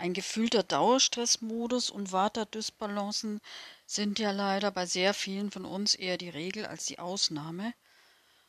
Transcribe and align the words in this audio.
Ein 0.00 0.14
gefühlter 0.14 0.62
Dauerstressmodus 0.62 1.90
und 1.90 2.10
Vata-Dysbalancen 2.10 3.42
sind 3.84 4.18
ja 4.18 4.30
leider 4.30 4.70
bei 4.70 4.86
sehr 4.86 5.12
vielen 5.12 5.50
von 5.50 5.66
uns 5.66 5.94
eher 5.94 6.16
die 6.16 6.30
Regel 6.30 6.64
als 6.64 6.86
die 6.86 6.98
Ausnahme. 6.98 7.74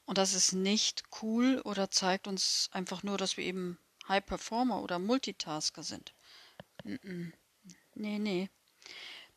Und 0.06 0.18
das 0.18 0.34
ist 0.34 0.54
nicht 0.54 1.04
cool 1.22 1.60
oder 1.66 1.92
zeigt 1.92 2.26
uns 2.26 2.70
einfach 2.72 3.04
nur, 3.04 3.18
dass 3.18 3.36
wir 3.36 3.44
eben 3.44 3.78
High 4.08 4.26
Performer 4.26 4.82
oder 4.82 4.98
Multitasker 4.98 5.84
sind. 5.84 6.14
Nee, 6.86 7.34
nee. 7.96 8.50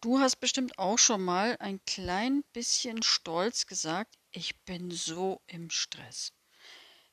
Du 0.00 0.20
hast 0.20 0.36
bestimmt 0.36 0.78
auch 0.78 0.98
schon 1.00 1.20
mal 1.20 1.56
ein 1.58 1.84
klein 1.84 2.44
bisschen 2.52 3.02
stolz 3.02 3.66
gesagt, 3.66 4.14
ich 4.30 4.54
bin 4.60 4.92
so 4.92 5.40
im 5.48 5.68
Stress. 5.68 6.32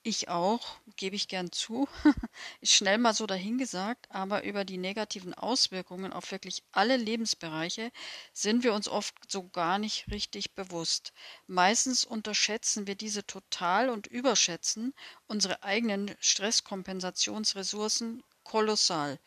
Ich 0.03 0.29
auch, 0.29 0.77
gebe 0.95 1.15
ich 1.15 1.27
gern 1.27 1.51
zu. 1.51 1.87
Ist 2.61 2.73
schnell 2.73 2.99
mal 2.99 3.15
so 3.15 3.25
dahingesagt, 3.25 4.05
aber 4.11 4.43
über 4.43 4.63
die 4.63 4.77
negativen 4.77 5.33
Auswirkungen 5.33 6.13
auf 6.13 6.31
wirklich 6.31 6.63
alle 6.71 6.97
Lebensbereiche 6.97 7.91
sind 8.31 8.63
wir 8.63 8.75
uns 8.75 8.87
oft 8.87 9.15
so 9.27 9.49
gar 9.49 9.79
nicht 9.79 10.07
richtig 10.11 10.53
bewusst. 10.53 11.13
Meistens 11.47 12.05
unterschätzen 12.05 12.85
wir 12.85 12.93
diese 12.95 13.25
total 13.25 13.89
und 13.89 14.05
überschätzen 14.05 14.93
unsere 15.27 15.63
eigenen 15.63 16.15
Stresskompensationsressourcen 16.19 18.21
kolossal 18.43 19.19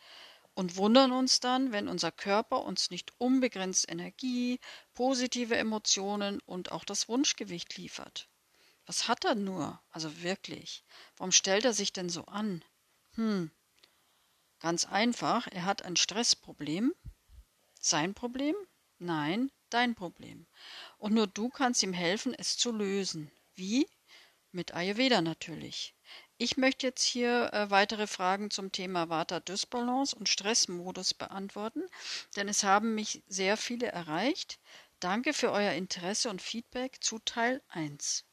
und 0.55 0.75
wundern 0.77 1.11
uns 1.13 1.39
dann, 1.39 1.71
wenn 1.71 1.87
unser 1.87 2.11
Körper 2.11 2.63
uns 2.63 2.91
nicht 2.91 3.13
unbegrenzt 3.17 3.89
Energie, 3.89 4.59
positive 4.93 5.55
Emotionen 5.57 6.39
und 6.45 6.71
auch 6.71 6.85
das 6.85 7.09
Wunschgewicht 7.09 7.77
liefert. 7.77 8.29
Was 8.85 9.07
hat 9.07 9.25
er 9.25 9.35
nur? 9.35 9.81
Also 9.89 10.21
wirklich. 10.21 10.83
Warum 11.17 11.31
stellt 11.31 11.65
er 11.65 11.73
sich 11.73 11.91
denn 11.91 12.09
so 12.09 12.25
an? 12.25 12.63
Hm. 13.13 13.51
Ganz 14.59 14.85
einfach, 14.85 15.47
er 15.47 15.65
hat 15.65 15.83
ein 15.83 15.95
Stressproblem. 15.95 16.93
Sein 17.79 18.13
Problem? 18.13 18.55
Nein, 18.99 19.51
dein 19.69 19.95
Problem. 19.95 20.47
Und 20.97 21.13
nur 21.13 21.27
du 21.27 21.49
kannst 21.49 21.83
ihm 21.83 21.93
helfen, 21.93 22.33
es 22.33 22.57
zu 22.57 22.71
lösen. 22.71 23.31
Wie? 23.55 23.87
Mit 24.51 24.73
Ayurveda 24.73 25.21
natürlich. 25.21 25.95
Ich 26.37 26.57
möchte 26.57 26.87
jetzt 26.87 27.03
hier 27.03 27.53
äh, 27.53 27.69
weitere 27.69 28.07
Fragen 28.07 28.51
zum 28.51 28.71
Thema 28.71 29.09
Vata-Dysbalance 29.09 30.15
und 30.15 30.29
Stressmodus 30.29 31.13
beantworten, 31.13 31.83
denn 32.35 32.49
es 32.49 32.63
haben 32.63 32.93
mich 32.93 33.23
sehr 33.27 33.57
viele 33.57 33.87
erreicht. 33.87 34.59
Danke 34.99 35.33
für 35.33 35.51
euer 35.51 35.73
Interesse 35.73 36.29
und 36.29 36.41
Feedback 36.41 37.03
zu 37.03 37.19
Teil 37.19 37.61
1. 37.69 38.24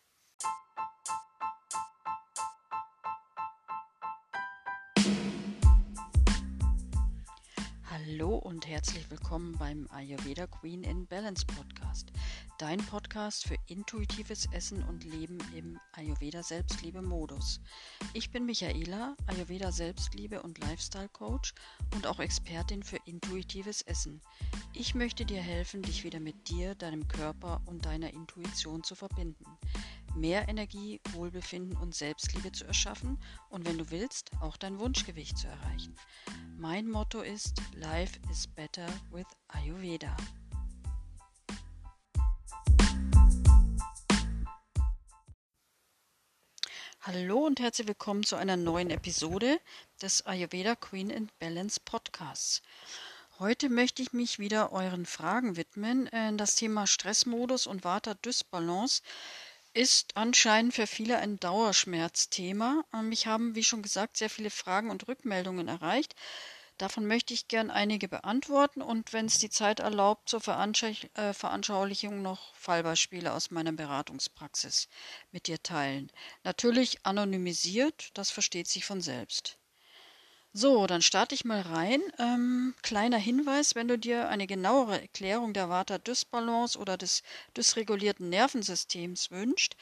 Hallo 8.05 8.36
und 8.36 8.67
herzlich 8.67 9.08
willkommen 9.11 9.56
beim 9.58 9.86
Ayurveda 9.92 10.47
Queen 10.47 10.83
in 10.83 11.06
Balance 11.06 11.45
Podcast, 11.47 12.11
dein 12.59 12.78
Podcast 12.78 13.47
für 13.47 13.56
intuitives 13.66 14.46
Essen 14.52 14.82
und 14.84 15.05
Leben 15.05 15.38
im 15.55 15.78
Ayurveda 15.92 16.42
Selbstliebe 16.42 17.02
Modus. 17.02 17.60
Ich 18.12 18.30
bin 18.30 18.46
Michaela, 18.46 19.16
Ayurveda 19.27 19.72
Selbstliebe 19.72 20.42
und 20.42 20.58
Lifestyle 20.58 21.08
Coach 21.08 21.54
und 21.94 22.06
auch 22.06 22.20
Expertin 22.20 22.82
für 22.82 22.98
intuitives 23.06 23.82
Essen. 23.82 24.20
Ich 24.72 24.94
möchte 24.94 25.24
dir 25.24 25.41
helfen, 25.41 25.82
dich 25.82 26.04
wieder 26.04 26.20
mit 26.20 26.48
dir, 26.48 26.74
deinem 26.74 27.08
Körper 27.08 27.60
und 27.66 27.86
deiner 27.86 28.12
Intuition 28.12 28.82
zu 28.82 28.94
verbinden 28.94 29.44
mehr 30.14 30.48
Energie, 30.48 31.00
Wohlbefinden 31.12 31.76
und 31.76 31.94
Selbstliebe 31.94 32.52
zu 32.52 32.64
erschaffen 32.64 33.19
und 33.48 33.66
wenn 33.66 33.78
du 33.78 33.91
willst, 33.91 34.30
auch 34.41 34.56
dein 34.56 34.78
Wunschgewicht 34.78 35.38
zu 35.38 35.48
erreichen. 35.48 35.94
Mein 36.56 36.88
Motto 36.88 37.20
ist 37.20 37.60
Life 37.74 38.19
is 38.30 38.47
better 38.47 38.86
with 39.10 39.26
Ayurveda. 39.48 40.16
Hallo 47.12 47.45
und 47.45 47.61
herzlich 47.61 47.89
willkommen 47.89 48.25
zu 48.25 48.37
einer 48.37 48.56
neuen 48.56 48.89
Episode 48.89 49.61
des 50.00 50.25
Ayurveda 50.25 50.75
Queen 50.77 51.12
and 51.12 51.39
Balance 51.41 51.78
Podcasts. 51.84 52.62
Heute 53.39 53.69
möchte 53.69 54.00
ich 54.00 54.15
mich 54.15 54.39
wieder 54.39 54.73
euren 54.73 55.05
Fragen 55.05 55.56
widmen. 55.56 56.06
Äh, 56.06 56.34
das 56.37 56.55
Thema 56.55 56.87
Stressmodus 56.87 57.67
und 57.67 57.84
Vata-Dysbalance 57.84 59.03
ist 59.75 60.17
anscheinend 60.17 60.73
für 60.73 60.87
viele 60.87 61.19
ein 61.19 61.39
Dauerschmerzthema. 61.39 62.83
Ähm, 62.95 63.11
mich 63.11 63.27
haben, 63.27 63.55
wie 63.55 63.65
schon 63.65 63.83
gesagt, 63.83 64.17
sehr 64.17 64.31
viele 64.31 64.50
Fragen 64.50 64.89
und 64.89 65.06
Rückmeldungen 65.06 65.69
erreicht. 65.69 66.15
Davon 66.82 67.06
möchte 67.06 67.32
ich 67.32 67.47
gern 67.47 67.70
einige 67.70 68.09
beantworten 68.09 68.82
und 68.82 69.12
wenn 69.12 69.26
es 69.26 69.38
die 69.38 69.50
Zeit 69.50 69.78
erlaubt, 69.78 70.28
zur 70.28 70.41
äh, 70.41 71.32
Veranschaulichung 71.32 72.22
noch 72.22 72.53
Fallbeispiele 72.56 73.32
aus 73.32 73.53
meiner 73.53 73.70
Beratungspraxis 73.70 74.88
mit 75.31 75.47
dir 75.47 75.62
teilen. 75.62 76.10
Natürlich 76.43 77.06
anonymisiert, 77.06 78.10
das 78.15 78.32
versteht 78.32 78.66
sich 78.66 78.84
von 78.84 79.00
selbst. 79.00 79.59
So, 80.53 80.88
dann 80.88 81.03
starte 81.03 81.37
ich 81.37 81.44
mal 81.44 81.60
rein. 81.60 82.03
Ähm, 82.19 82.75
kleiner 82.82 83.16
Hinweis, 83.16 83.76
wenn 83.76 83.87
du 83.87 83.97
dir 83.97 84.28
eine 84.28 84.49
genauere 84.49 85.00
Erklärung 85.00 85.54
der 85.54 85.69
Vata-Dysbalance 85.69 86.76
oder 86.76 86.97
des 86.97 87.22
dysregulierten 87.56 88.28
Nervensystems 88.28 89.31
wünscht, 89.31 89.76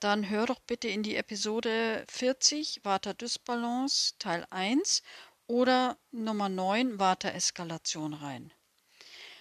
dann 0.00 0.28
hör 0.28 0.46
doch 0.46 0.58
bitte 0.60 0.88
in 0.88 1.02
die 1.02 1.16
Episode 1.16 2.04
40 2.08 2.80
Vata-Dysbalance 2.82 4.14
Teil 4.18 4.46
1 4.50 5.02
oder 5.46 5.96
Nummer 6.10 6.48
9 6.48 6.98
Vata-Eskalation 6.98 8.14
rein. 8.14 8.52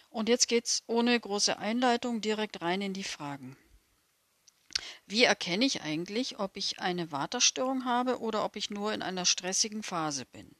Und 0.10 0.30
jetzt 0.30 0.48
geht's 0.48 0.84
ohne 0.88 1.20
große 1.20 1.58
Einleitung 1.58 2.22
direkt 2.22 2.62
rein 2.62 2.82
in 2.82 2.94
die 2.94 3.04
Fragen. 3.04 3.58
Wie 5.06 5.24
erkenne 5.24 5.66
ich 5.66 5.82
eigentlich, 5.82 6.40
ob 6.40 6.58
ich 6.58 6.80
eine 6.80 7.12
Vata-Störung 7.12 7.86
habe 7.86 8.20
oder 8.20 8.44
ob 8.44 8.56
ich 8.56 8.70
nur 8.70 8.94
in 8.94 9.02
einer 9.02 9.26
stressigen 9.26 9.84
Phase 9.84 10.26
bin? 10.26 10.56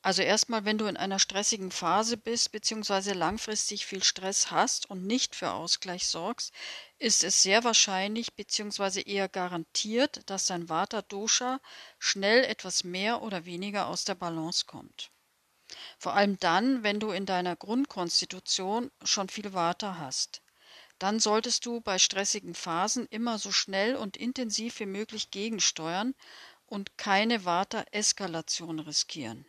Also 0.00 0.22
erstmal, 0.22 0.64
wenn 0.64 0.78
du 0.78 0.86
in 0.86 0.96
einer 0.96 1.18
stressigen 1.18 1.70
Phase 1.70 2.16
bist, 2.16 2.52
beziehungsweise 2.52 3.14
langfristig 3.14 3.84
viel 3.84 4.02
Stress 4.02 4.50
hast 4.50 4.88
und 4.88 5.06
nicht 5.06 5.34
für 5.34 5.50
Ausgleich 5.50 6.06
sorgst, 6.06 6.52
ist 6.98 7.24
es 7.24 7.42
sehr 7.42 7.64
wahrscheinlich, 7.64 8.34
beziehungsweise 8.34 9.00
eher 9.00 9.28
garantiert, 9.28 10.28
dass 10.30 10.46
dein 10.46 10.68
Vata 10.68 11.02
Dosha 11.02 11.60
schnell 11.98 12.44
etwas 12.44 12.84
mehr 12.84 13.22
oder 13.22 13.44
weniger 13.44 13.86
aus 13.86 14.04
der 14.04 14.14
Balance 14.14 14.66
kommt. 14.66 15.10
Vor 15.98 16.14
allem 16.14 16.38
dann, 16.38 16.82
wenn 16.82 16.98
du 16.98 17.10
in 17.10 17.26
deiner 17.26 17.54
Grundkonstitution 17.54 18.90
schon 19.04 19.28
viel 19.28 19.52
Vata 19.52 19.98
hast. 19.98 20.42
Dann 20.98 21.20
solltest 21.20 21.66
du 21.66 21.80
bei 21.80 21.98
stressigen 21.98 22.54
Phasen 22.54 23.06
immer 23.06 23.38
so 23.38 23.52
schnell 23.52 23.94
und 23.94 24.16
intensiv 24.16 24.80
wie 24.80 24.86
möglich 24.86 25.30
gegensteuern 25.30 26.14
und 26.66 26.98
keine 26.98 27.44
Vata-Eskalation 27.44 28.80
riskieren. 28.80 29.46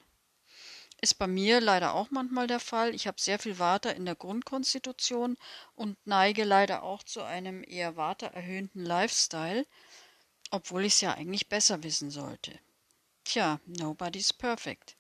Ist 1.02 1.18
bei 1.18 1.28
mir 1.28 1.62
leider 1.62 1.94
auch 1.94 2.12
manchmal 2.12 2.48
der 2.48 2.60
Fall. 2.60 2.94
Ich 2.94 3.08
habe 3.08 3.22
sehr 3.22 3.40
viel 3.40 3.58
Vata 3.58 3.90
in 3.92 4.06
der 4.06 4.16
Grundkonstitution 4.16 5.38
und 5.76 5.98
neige 6.06 6.44
leider 6.44 6.84
auch 6.84 7.04
zu 7.04 7.22
einem 7.24 7.64
eher 7.64 7.96
Vata-erhöhten 7.96 8.84
Lifestyle, 8.84 9.66
obwohl 10.52 10.84
ich 10.84 10.94
es 10.94 11.02
ja 11.02 11.14
eigentlich 11.14 11.48
besser 11.48 11.84
wissen 11.84 12.12
sollte. 12.12 12.60
Tja, 13.24 13.62
nobody's 13.66 14.34
perfect. 14.34 14.98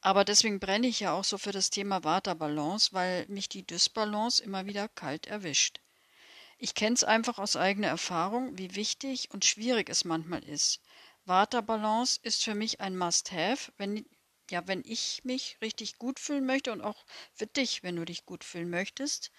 Aber 0.00 0.24
deswegen 0.24 0.60
brenne 0.60 0.86
ich 0.86 1.00
ja 1.00 1.12
auch 1.12 1.24
so 1.24 1.36
für 1.36 1.52
das 1.52 1.70
Thema 1.70 2.04
Vata-Balance, 2.04 2.92
weil 2.92 3.26
mich 3.28 3.48
die 3.48 3.66
Dysbalance 3.66 4.42
immer 4.42 4.64
wieder 4.66 4.88
kalt 4.88 5.26
erwischt. 5.26 5.80
Ich 6.56 6.74
kenne 6.74 6.94
es 6.94 7.04
einfach 7.04 7.38
aus 7.38 7.56
eigener 7.56 7.88
Erfahrung, 7.88 8.56
wie 8.56 8.76
wichtig 8.76 9.28
und 9.32 9.44
schwierig 9.44 9.90
es 9.90 10.04
manchmal 10.04 10.44
ist. 10.44 10.80
Vata-Balance 11.26 12.20
ist 12.22 12.44
für 12.44 12.54
mich 12.54 12.80
ein 12.80 12.96
Must-Have, 12.96 13.72
wenn 13.76 14.06
ja, 14.50 14.66
wenn 14.66 14.82
ich 14.84 15.22
mich 15.24 15.56
richtig 15.62 15.98
gut 15.98 16.18
fühlen 16.18 16.46
möchte 16.46 16.72
und 16.72 16.80
auch 16.80 17.04
für 17.32 17.46
dich, 17.46 17.82
wenn 17.82 17.96
du 17.96 18.04
dich 18.04 18.26
gut 18.26 18.44
fühlen 18.44 18.70
möchtest, 18.70 19.30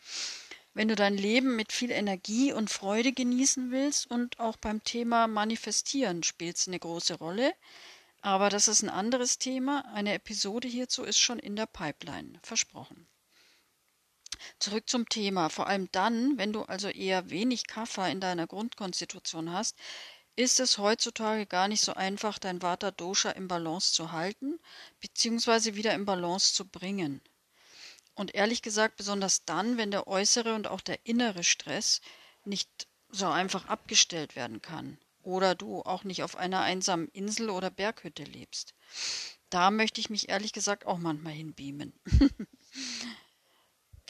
wenn 0.73 0.87
du 0.87 0.95
dein 0.95 1.17
Leben 1.17 1.55
mit 1.55 1.71
viel 1.71 1.91
Energie 1.91 2.51
und 2.51 2.69
Freude 2.69 3.13
genießen 3.13 3.71
willst 3.71 4.11
und 4.11 4.39
auch 4.39 4.57
beim 4.57 4.83
Thema 4.83 5.27
Manifestieren 5.27 6.21
spielt 6.23 6.57
es 6.57 6.67
eine 6.67 6.79
große 6.79 7.15
Rolle. 7.15 7.53
Aber 8.21 8.49
das 8.49 8.67
ist 8.67 8.81
ein 8.81 8.89
anderes 8.89 9.37
Thema. 9.37 9.85
Eine 9.93 10.13
Episode 10.15 10.67
hierzu 10.67 11.03
ist 11.03 11.19
schon 11.19 11.39
in 11.39 11.55
der 11.55 11.67
Pipeline, 11.67 12.39
versprochen. 12.41 13.07
Zurück 14.59 14.89
zum 14.89 15.07
Thema. 15.07 15.49
Vor 15.49 15.67
allem 15.67 15.89
dann, 15.91 16.37
wenn 16.37 16.51
du 16.51 16.63
also 16.63 16.89
eher 16.89 17.29
wenig 17.29 17.67
Kaffer 17.67 18.09
in 18.09 18.19
deiner 18.19 18.47
Grundkonstitution 18.47 19.51
hast, 19.51 19.77
ist 20.35 20.59
es 20.59 20.77
heutzutage 20.77 21.45
gar 21.45 21.67
nicht 21.67 21.83
so 21.83 21.93
einfach, 21.93 22.39
dein 22.39 22.61
Vata 22.61 22.91
Dosha 22.91 23.31
im 23.31 23.47
Balance 23.47 23.93
zu 23.93 24.11
halten 24.11 24.59
bzw. 24.99 25.75
wieder 25.75 25.93
im 25.93 26.05
Balance 26.05 26.53
zu 26.53 26.65
bringen. 26.65 27.21
Und 28.15 28.33
ehrlich 28.33 28.61
gesagt, 28.61 28.95
besonders 28.97 29.45
dann, 29.45 29.77
wenn 29.77 29.91
der 29.91 30.07
äußere 30.07 30.55
und 30.55 30.67
auch 30.67 30.81
der 30.81 31.05
innere 31.05 31.43
Stress 31.43 32.01
nicht 32.45 32.87
so 33.09 33.27
einfach 33.27 33.67
abgestellt 33.67 34.35
werden 34.35 34.61
kann 34.61 34.97
oder 35.23 35.55
du 35.55 35.81
auch 35.81 36.03
nicht 36.03 36.23
auf 36.23 36.35
einer 36.35 36.61
einsamen 36.61 37.07
Insel 37.09 37.49
oder 37.49 37.69
Berghütte 37.69 38.23
lebst. 38.23 38.73
Da 39.49 39.71
möchte 39.71 39.99
ich 39.99 40.09
mich 40.09 40.29
ehrlich 40.29 40.53
gesagt 40.53 40.85
auch 40.85 40.97
manchmal 40.97 41.33
hinbeamen. 41.33 41.93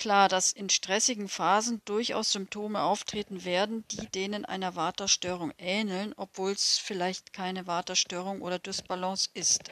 Klar, 0.06 0.30
dass 0.30 0.52
in 0.52 0.70
stressigen 0.70 1.28
Phasen 1.28 1.82
durchaus 1.86 2.32
Symptome 2.32 2.80
auftreten 2.84 3.44
werden, 3.44 3.88
die 3.88 4.06
denen 4.06 4.46
einer 4.46 4.76
Waterstörung 4.76 5.52
ähneln, 5.58 6.14
obwohl 6.16 6.52
es 6.52 6.78
vielleicht 6.78 7.34
keine 7.34 7.66
Waterstörung 7.66 8.44
oder 8.44 8.60
Dysbalance 8.60 9.32
ist. 9.34 9.72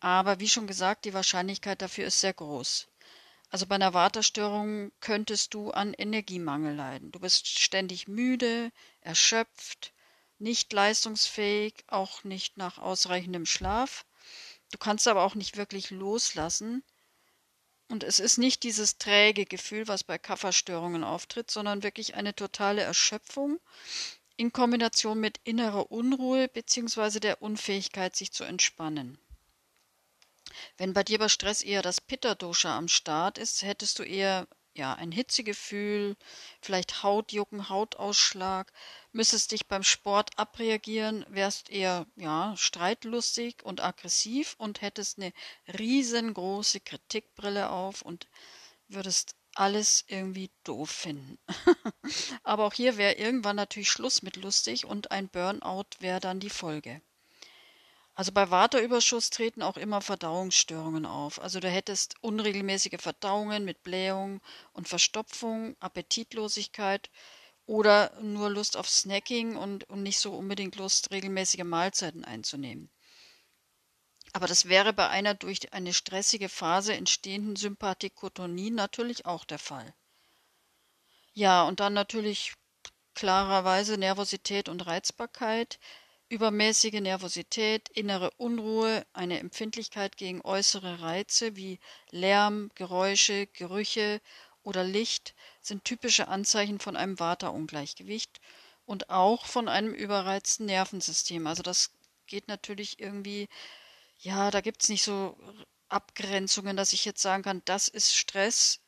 Aber 0.00 0.40
wie 0.40 0.48
schon 0.48 0.66
gesagt, 0.66 1.04
die 1.04 1.14
Wahrscheinlichkeit 1.14 1.82
dafür 1.82 2.06
ist 2.06 2.18
sehr 2.18 2.32
groß. 2.32 2.88
Also 3.48 3.66
bei 3.66 3.76
einer 3.76 3.94
Waterstörung 3.94 4.90
könntest 4.98 5.54
du 5.54 5.70
an 5.70 5.94
Energiemangel 5.94 6.74
leiden. 6.74 7.12
Du 7.12 7.20
bist 7.20 7.46
ständig 7.46 8.08
müde, 8.08 8.72
erschöpft, 9.02 9.92
nicht 10.40 10.72
leistungsfähig, 10.72 11.84
auch 11.86 12.24
nicht 12.24 12.56
nach 12.56 12.78
ausreichendem 12.78 13.46
Schlaf. 13.46 14.04
Du 14.72 14.78
kannst 14.78 15.06
aber 15.06 15.22
auch 15.22 15.36
nicht 15.36 15.56
wirklich 15.56 15.92
loslassen. 15.92 16.82
Und 17.88 18.02
es 18.02 18.18
ist 18.18 18.38
nicht 18.38 18.62
dieses 18.62 18.98
träge 18.98 19.44
Gefühl, 19.44 19.86
was 19.88 20.04
bei 20.04 20.18
Kafferstörungen 20.18 21.04
auftritt, 21.04 21.50
sondern 21.50 21.82
wirklich 21.82 22.14
eine 22.14 22.34
totale 22.34 22.82
Erschöpfung 22.82 23.60
in 24.36 24.52
Kombination 24.52 25.20
mit 25.20 25.38
innerer 25.44 25.92
Unruhe 25.92 26.48
bzw. 26.48 27.20
der 27.20 27.42
Unfähigkeit, 27.42 28.16
sich 28.16 28.32
zu 28.32 28.44
entspannen. 28.44 29.18
Wenn 30.76 30.92
bei 30.92 31.04
dir 31.04 31.18
bei 31.18 31.28
Stress 31.28 31.62
eher 31.62 31.82
das 31.82 32.00
Pitta-Dosha 32.00 32.76
am 32.76 32.88
Start 32.88 33.38
ist, 33.38 33.62
hättest 33.62 33.98
du 33.98 34.02
eher 34.02 34.46
ja, 34.74 34.94
ein 34.94 35.12
Hitzegefühl, 35.12 36.16
vielleicht 36.60 37.02
Hautjucken, 37.02 37.68
Hautausschlag, 37.68 38.72
müsstest 39.12 39.52
dich 39.52 39.66
beim 39.66 39.84
Sport 39.84 40.38
abreagieren, 40.38 41.24
wärst 41.28 41.70
eher 41.70 42.06
ja, 42.16 42.54
streitlustig 42.56 43.62
und 43.62 43.82
aggressiv 43.82 44.56
und 44.58 44.82
hättest 44.82 45.18
eine 45.18 45.32
riesengroße 45.78 46.80
Kritikbrille 46.80 47.70
auf 47.70 48.02
und 48.02 48.26
würdest 48.88 49.36
alles 49.54 50.04
irgendwie 50.08 50.50
doof 50.64 50.90
finden. 50.90 51.38
Aber 52.42 52.64
auch 52.66 52.74
hier 52.74 52.96
wäre 52.96 53.14
irgendwann 53.14 53.56
natürlich 53.56 53.90
Schluss 53.90 54.22
mit 54.22 54.36
lustig 54.36 54.84
und 54.84 55.12
ein 55.12 55.28
Burnout 55.28 55.86
wäre 56.00 56.18
dann 56.20 56.40
die 56.40 56.50
Folge. 56.50 57.00
Also 58.16 58.32
bei 58.32 58.50
Waterüberschuss 58.50 59.30
treten 59.30 59.62
auch 59.62 59.76
immer 59.76 60.00
Verdauungsstörungen 60.00 61.06
auf. 61.06 61.40
Also 61.40 61.60
du 61.60 61.68
hättest 61.68 62.16
unregelmäßige 62.22 63.00
Verdauungen 63.00 63.64
mit 63.64 63.84
Blähung 63.84 64.40
und 64.72 64.88
Verstopfung, 64.88 65.76
Appetitlosigkeit 65.78 67.08
oder 67.66 68.20
nur 68.20 68.50
Lust 68.50 68.76
auf 68.76 68.88
Snacking 68.90 69.56
und, 69.56 69.88
und 69.90 70.02
nicht 70.02 70.18
so 70.18 70.34
unbedingt 70.34 70.76
Lust, 70.76 71.12
regelmäßige 71.12 71.64
Mahlzeiten 71.64 72.24
einzunehmen. 72.24 72.90
Aber 74.34 74.46
das 74.46 74.68
wäre 74.68 74.92
bei 74.92 75.08
einer 75.08 75.32
durch 75.34 75.72
eine 75.72 75.94
stressige 75.94 76.50
Phase 76.50 76.92
entstehenden 76.94 77.56
Sympathikotonie 77.56 78.70
natürlich 78.70 79.24
auch 79.24 79.44
der 79.44 79.58
Fall. 79.58 79.94
Ja, 81.32 81.64
und 81.64 81.80
dann 81.80 81.94
natürlich 81.94 82.54
klarerweise 83.14 83.98
Nervosität 83.98 84.68
und 84.68 84.86
Reizbarkeit, 84.86 85.78
Übermäßige 86.34 87.00
Nervosität, 87.00 87.90
innere 87.90 88.32
Unruhe, 88.38 89.06
eine 89.12 89.38
Empfindlichkeit 89.38 90.16
gegen 90.16 90.40
äußere 90.40 91.00
Reize 91.00 91.54
wie 91.54 91.78
Lärm, 92.10 92.72
Geräusche, 92.74 93.46
Gerüche 93.46 94.20
oder 94.64 94.82
Licht 94.82 95.32
sind 95.60 95.84
typische 95.84 96.26
Anzeichen 96.26 96.80
von 96.80 96.96
einem 96.96 97.20
Vata-Ungleichgewicht 97.20 98.40
und 98.84 99.10
auch 99.10 99.46
von 99.46 99.68
einem 99.68 99.94
überreizten 99.94 100.66
Nervensystem. 100.66 101.46
Also 101.46 101.62
das 101.62 101.92
geht 102.26 102.48
natürlich 102.48 102.98
irgendwie, 102.98 103.48
ja, 104.18 104.50
da 104.50 104.60
gibt 104.60 104.82
es 104.82 104.88
nicht 104.88 105.04
so 105.04 105.38
Abgrenzungen, 105.88 106.76
dass 106.76 106.94
ich 106.94 107.04
jetzt 107.04 107.22
sagen 107.22 107.44
kann, 107.44 107.62
das 107.64 107.86
ist 107.86 108.12
Stress 108.12 108.80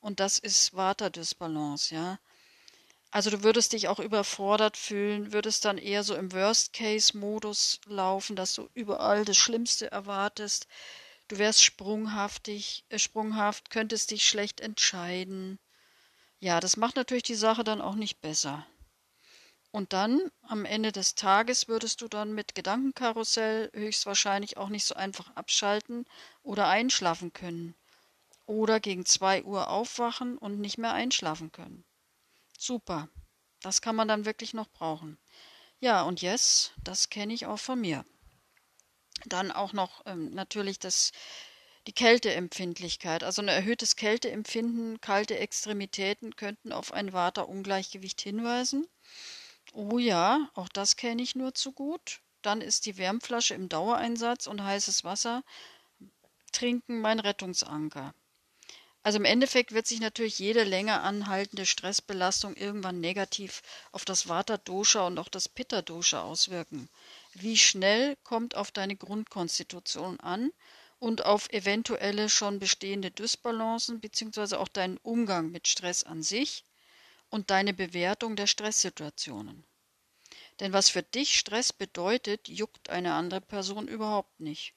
und 0.00 0.20
das 0.20 0.38
ist 0.38 0.72
Vata-Dysbalance, 0.72 1.92
ja. 1.92 2.20
Also 3.16 3.30
du 3.30 3.42
würdest 3.42 3.72
dich 3.72 3.88
auch 3.88 3.98
überfordert 3.98 4.76
fühlen, 4.76 5.32
würdest 5.32 5.64
dann 5.64 5.78
eher 5.78 6.02
so 6.02 6.14
im 6.14 6.32
Worst-Case-Modus 6.32 7.80
laufen, 7.86 8.36
dass 8.36 8.52
du 8.52 8.68
überall 8.74 9.24
das 9.24 9.38
Schlimmste 9.38 9.90
erwartest. 9.90 10.66
Du 11.28 11.38
wärst 11.38 11.64
sprunghaftig, 11.64 12.84
äh, 12.90 12.98
sprunghaft, 12.98 13.70
könntest 13.70 14.10
dich 14.10 14.28
schlecht 14.28 14.60
entscheiden. 14.60 15.58
Ja, 16.40 16.60
das 16.60 16.76
macht 16.76 16.96
natürlich 16.96 17.22
die 17.22 17.36
Sache 17.36 17.64
dann 17.64 17.80
auch 17.80 17.94
nicht 17.94 18.20
besser. 18.20 18.66
Und 19.70 19.94
dann, 19.94 20.20
am 20.42 20.66
Ende 20.66 20.92
des 20.92 21.14
Tages, 21.14 21.68
würdest 21.68 22.02
du 22.02 22.08
dann 22.08 22.34
mit 22.34 22.54
Gedankenkarussell 22.54 23.70
höchstwahrscheinlich 23.72 24.58
auch 24.58 24.68
nicht 24.68 24.84
so 24.84 24.94
einfach 24.94 25.34
abschalten 25.36 26.04
oder 26.42 26.68
einschlafen 26.68 27.32
können. 27.32 27.74
Oder 28.44 28.78
gegen 28.78 29.06
zwei 29.06 29.42
Uhr 29.42 29.70
aufwachen 29.70 30.36
und 30.36 30.60
nicht 30.60 30.76
mehr 30.76 30.92
einschlafen 30.92 31.50
können. 31.50 31.82
Super. 32.58 33.08
Das 33.60 33.80
kann 33.80 33.96
man 33.96 34.08
dann 34.08 34.24
wirklich 34.24 34.54
noch 34.54 34.68
brauchen. 34.68 35.18
Ja, 35.80 36.02
und 36.02 36.22
yes, 36.22 36.72
das 36.82 37.10
kenne 37.10 37.34
ich 37.34 37.46
auch 37.46 37.58
von 37.58 37.80
mir. 37.80 38.04
Dann 39.26 39.50
auch 39.52 39.72
noch 39.72 40.02
ähm, 40.06 40.30
natürlich 40.30 40.78
das, 40.78 41.12
die 41.86 41.92
Kälteempfindlichkeit. 41.92 43.24
Also 43.24 43.42
ein 43.42 43.48
erhöhtes 43.48 43.96
Kälteempfinden, 43.96 45.00
kalte 45.00 45.38
Extremitäten 45.38 46.36
könnten 46.36 46.72
auf 46.72 46.92
ein 46.92 47.12
Waterungleichgewicht 47.12 48.20
hinweisen. 48.20 48.86
Oh 49.72 49.98
ja, 49.98 50.50
auch 50.54 50.68
das 50.68 50.96
kenne 50.96 51.22
ich 51.22 51.34
nur 51.34 51.54
zu 51.54 51.72
gut. 51.72 52.20
Dann 52.42 52.60
ist 52.60 52.86
die 52.86 52.98
Wärmflasche 52.98 53.54
im 53.54 53.68
Dauereinsatz 53.68 54.46
und 54.46 54.62
heißes 54.62 55.04
Wasser 55.04 55.42
trinken 56.52 57.00
mein 57.00 57.20
Rettungsanker. 57.20 58.14
Also 59.06 59.18
im 59.18 59.24
Endeffekt 59.24 59.70
wird 59.70 59.86
sich 59.86 60.00
natürlich 60.00 60.40
jede 60.40 60.64
länger 60.64 61.04
anhaltende 61.04 61.64
Stressbelastung 61.64 62.56
irgendwann 62.56 62.98
negativ 62.98 63.62
auf 63.92 64.04
das 64.04 64.28
Vata-Dosha 64.28 65.06
und 65.06 65.20
auch 65.20 65.28
das 65.28 65.48
Pitta-Dosha 65.48 66.22
auswirken. 66.22 66.88
Wie 67.32 67.56
schnell 67.56 68.16
kommt 68.24 68.56
auf 68.56 68.72
deine 68.72 68.96
Grundkonstitution 68.96 70.18
an 70.18 70.50
und 70.98 71.24
auf 71.24 71.48
eventuelle 71.50 72.28
schon 72.28 72.58
bestehende 72.58 73.12
Dysbalancen 73.12 74.00
bzw. 74.00 74.56
auch 74.56 74.66
deinen 74.66 74.96
Umgang 74.96 75.52
mit 75.52 75.68
Stress 75.68 76.02
an 76.02 76.24
sich 76.24 76.64
und 77.30 77.50
deine 77.50 77.74
Bewertung 77.74 78.34
der 78.34 78.48
Stresssituationen. 78.48 79.64
Denn 80.58 80.72
was 80.72 80.90
für 80.90 81.04
dich 81.04 81.38
Stress 81.38 81.72
bedeutet, 81.72 82.48
juckt 82.48 82.90
eine 82.90 83.14
andere 83.14 83.40
Person 83.40 83.86
überhaupt 83.86 84.40
nicht. 84.40 84.74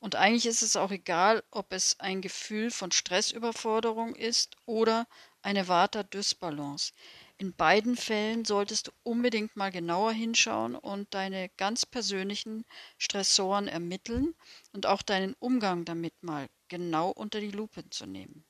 Und 0.00 0.16
eigentlich 0.16 0.46
ist 0.46 0.62
es 0.62 0.76
auch 0.76 0.90
egal, 0.90 1.44
ob 1.50 1.72
es 1.72 2.00
ein 2.00 2.22
Gefühl 2.22 2.70
von 2.70 2.90
Stressüberforderung 2.90 4.14
ist 4.16 4.56
oder 4.64 5.06
eine 5.42 5.68
Vata-Dysbalance. 5.68 6.92
In 7.36 7.54
beiden 7.54 7.96
Fällen 7.96 8.46
solltest 8.46 8.88
du 8.88 8.92
unbedingt 9.02 9.56
mal 9.56 9.70
genauer 9.70 10.12
hinschauen 10.12 10.74
und 10.74 11.12
deine 11.12 11.50
ganz 11.50 11.84
persönlichen 11.84 12.64
Stressoren 12.96 13.68
ermitteln 13.68 14.34
und 14.72 14.86
auch 14.86 15.02
deinen 15.02 15.34
Umgang 15.38 15.84
damit 15.84 16.22
mal 16.22 16.48
genau 16.68 17.10
unter 17.10 17.40
die 17.40 17.50
Lupe 17.50 17.88
zu 17.90 18.06
nehmen. 18.06 18.44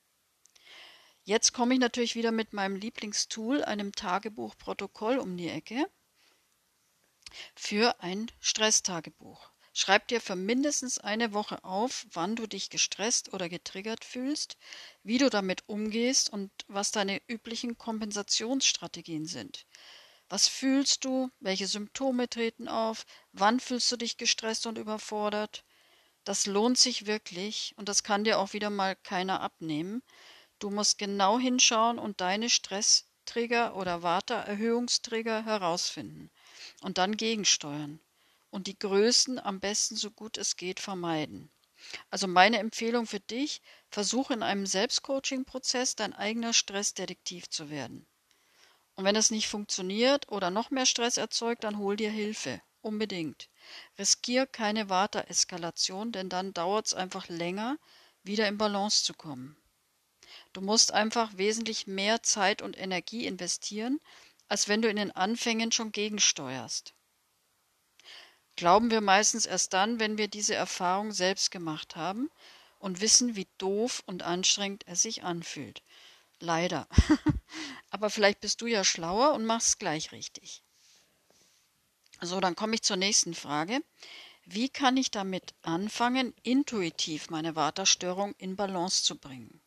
Jetzt 1.25 1.52
komme 1.52 1.75
ich 1.75 1.80
natürlich 1.80 2.14
wieder 2.14 2.33
mit 2.33 2.52
meinem 2.52 2.76
Lieblingstool, 2.76 3.64
einem 3.64 3.92
Tagebuchprotokoll, 3.92 5.19
um 5.19 5.37
die 5.37 5.49
Ecke 5.49 5.85
für 7.54 8.00
ein 8.00 8.30
Stresstagebuch. 8.40 9.50
Schreib 9.73 10.09
dir 10.09 10.21
für 10.21 10.35
mindestens 10.35 10.99
eine 10.99 11.33
Woche 11.33 11.62
auf, 11.62 12.05
wann 12.12 12.35
du 12.35 12.49
dich 12.49 12.71
gestresst 12.71 13.33
oder 13.33 13.49
getriggert 13.49 14.05
fühlst, 14.05 14.57
wie 15.05 15.19
du 15.19 15.31
damit 15.31 15.62
umgehst 15.69 16.33
und 16.33 16.50
was 16.67 16.91
deine 16.91 17.23
üblichen 17.29 17.79
Kompensationsstrategien 17.79 19.27
sind. 19.27 19.67
Was 20.29 20.49
fühlst 20.49 21.05
du? 21.05 21.31
Welche 21.39 21.69
Symptome 21.69 22.29
treten 22.29 22.67
auf? 22.67 23.07
Wann 23.33 23.61
fühlst 23.61 23.91
du 23.93 23.97
dich 23.97 24.17
gestresst 24.17 24.67
und 24.67 24.77
überfordert? 24.77 25.65
Das 26.25 26.47
lohnt 26.47 26.77
sich 26.77 27.07
wirklich 27.07 27.75
und 27.77 27.89
das 27.89 28.03
kann 28.03 28.25
dir 28.25 28.41
auch 28.41 28.53
wieder 28.53 28.71
mal 28.71 28.97
keiner 28.97 29.41
abnehmen. 29.41 30.03
Du 30.59 30.71
musst 30.71 30.99
genau 30.99 31.39
hinschauen 31.39 31.99
und 31.99 32.21
deine 32.21 32.50
Stresstrigger 32.50 33.77
oder 33.77 34.03
Warteerhöhungstrigger 34.03 35.45
herausfinden 35.45 36.31
und 36.81 36.99
dann 36.99 37.17
gegensteuern 37.17 38.00
und 38.50 38.66
die 38.66 38.78
Größen 38.78 39.38
am 39.38 39.61
besten 39.61 39.97
so 39.97 40.11
gut 40.11 40.37
es 40.37 40.57
geht 40.57 40.80
vermeiden. 40.80 41.50
Also 42.11 42.26
meine 42.26 42.59
Empfehlung 42.59 43.07
für 43.07 43.21
dich, 43.21 43.62
versuch 43.90 44.30
in 44.30 44.42
einem 44.42 44.66
Selbstcoaching-Prozess 44.66 45.97
dein 45.97 46.12
eigener 46.12 46.52
Stressdetektiv 46.52 47.49
zu 47.49 47.71
werden. 47.71 48.07
Und 48.97 49.04
wenn 49.04 49.14
das 49.14 49.30
nicht 49.30 49.49
funktioniert 49.49 50.30
oder 50.30 50.50
noch 50.50 50.71
mehr 50.71 50.87
Stress 50.87 51.16
erzeugt, 51.16 51.64
dann 51.64 51.78
hol 51.78 51.97
dir 51.97 52.11
Hilfe. 52.11 52.61
Unbedingt. 52.83 53.49
Riskier 53.99 54.47
keine 54.47 54.88
Watereskalation, 54.88 56.12
denn 56.12 56.28
dann 56.28 56.52
dauert 56.52 56.87
es 56.88 56.95
einfach 56.95 57.28
länger, 57.28 57.78
wieder 58.23 58.49
in 58.49 58.59
Balance 58.59 59.04
zu 59.04 59.14
kommen. 59.14 59.57
Du 60.52 60.61
musst 60.61 60.92
einfach 60.92 61.37
wesentlich 61.37 61.87
mehr 61.87 62.23
Zeit 62.23 62.62
und 62.62 62.78
Energie 62.78 63.26
investieren, 63.26 64.00
als 64.49 64.69
wenn 64.69 64.83
du 64.83 64.88
in 64.88 64.97
den 64.97 65.11
Anfängen 65.12 65.73
schon 65.73 65.92
gegensteuerst. 65.92 66.95
Glauben 68.61 68.90
wir 68.90 69.00
meistens 69.00 69.47
erst 69.47 69.73
dann, 69.73 70.00
wenn 70.00 70.19
wir 70.19 70.29
diese 70.29 70.55
Erfahrung 70.55 71.12
selbst 71.12 71.50
gemacht 71.50 71.97
haben 71.97 72.31
und 72.79 73.00
wissen, 73.00 73.35
wie 73.35 73.49
doof 73.57 74.02
und 74.05 74.23
anstrengend 74.23 74.87
es 74.87 75.00
sich 75.00 75.23
anfühlt. 75.23 75.83
Leider. 76.40 76.87
Aber 77.90 78.11
vielleicht 78.11 78.40
bist 78.40 78.61
du 78.61 78.67
ja 78.67 78.85
schlauer 78.85 79.33
und 79.33 79.47
machst 79.47 79.69
es 79.69 79.79
gleich 79.79 80.12
richtig. 80.12 80.62
So, 82.21 82.38
dann 82.38 82.55
komme 82.55 82.75
ich 82.75 82.83
zur 82.83 82.99
nächsten 82.99 83.33
Frage. 83.33 83.83
Wie 84.45 84.69
kann 84.69 84.99
ich 84.99 85.11
damit 85.11 85.55
anfangen, 85.62 86.35
intuitiv 86.43 87.31
meine 87.31 87.57
Waterstörung 87.57 88.35
in 88.37 88.57
Balance 88.57 89.05
zu 89.05 89.17
bringen? 89.17 89.62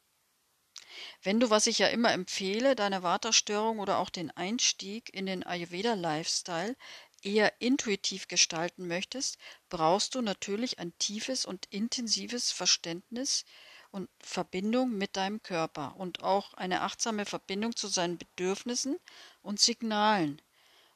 Wenn 1.23 1.39
du, 1.39 1.49
was 1.49 1.65
ich 1.65 1.79
ja 1.79 1.87
immer 1.87 2.11
empfehle, 2.11 2.75
deine 2.75 3.01
Waterstörung 3.01 3.79
oder 3.79 3.97
auch 3.97 4.11
den 4.11 4.29
Einstieg 4.29 5.11
in 5.11 5.25
den 5.25 5.43
Ayurveda 5.43 5.95
Lifestyle 5.95 6.75
eher 7.25 7.61
intuitiv 7.61 8.27
gestalten 8.27 8.87
möchtest, 8.87 9.37
brauchst 9.69 10.15
du 10.15 10.21
natürlich 10.21 10.79
ein 10.79 10.97
tiefes 10.97 11.45
und 11.45 11.65
intensives 11.69 12.51
Verständnis 12.51 13.45
und 13.91 14.09
Verbindung 14.19 14.97
mit 14.97 15.17
deinem 15.17 15.41
Körper 15.43 15.95
und 15.97 16.23
auch 16.23 16.53
eine 16.55 16.81
achtsame 16.81 17.25
Verbindung 17.25 17.75
zu 17.75 17.87
seinen 17.87 18.17
Bedürfnissen 18.17 18.97
und 19.41 19.59
Signalen 19.59 20.41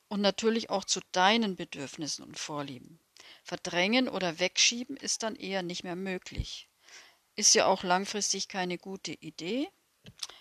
und 0.08 0.22
natürlich 0.22 0.70
auch 0.70 0.84
zu 0.84 1.00
deinen 1.12 1.56
Bedürfnissen 1.56 2.24
und 2.24 2.40
Vorlieben. 2.40 3.00
Verdrängen 3.44 4.10
oder 4.10 4.40
wegschieben 4.40 4.98
ist 4.98 5.24
dann 5.24 5.36
eher 5.36 5.64
nicht 5.64 5.84
mehr 5.84 5.96
möglich. 5.96 6.70
Ist 7.36 7.54
ja 7.54 7.66
auch 7.66 7.84
langfristig 7.84 8.48
keine 8.48 8.78
gute 8.78 9.14
Idee. 9.14 9.70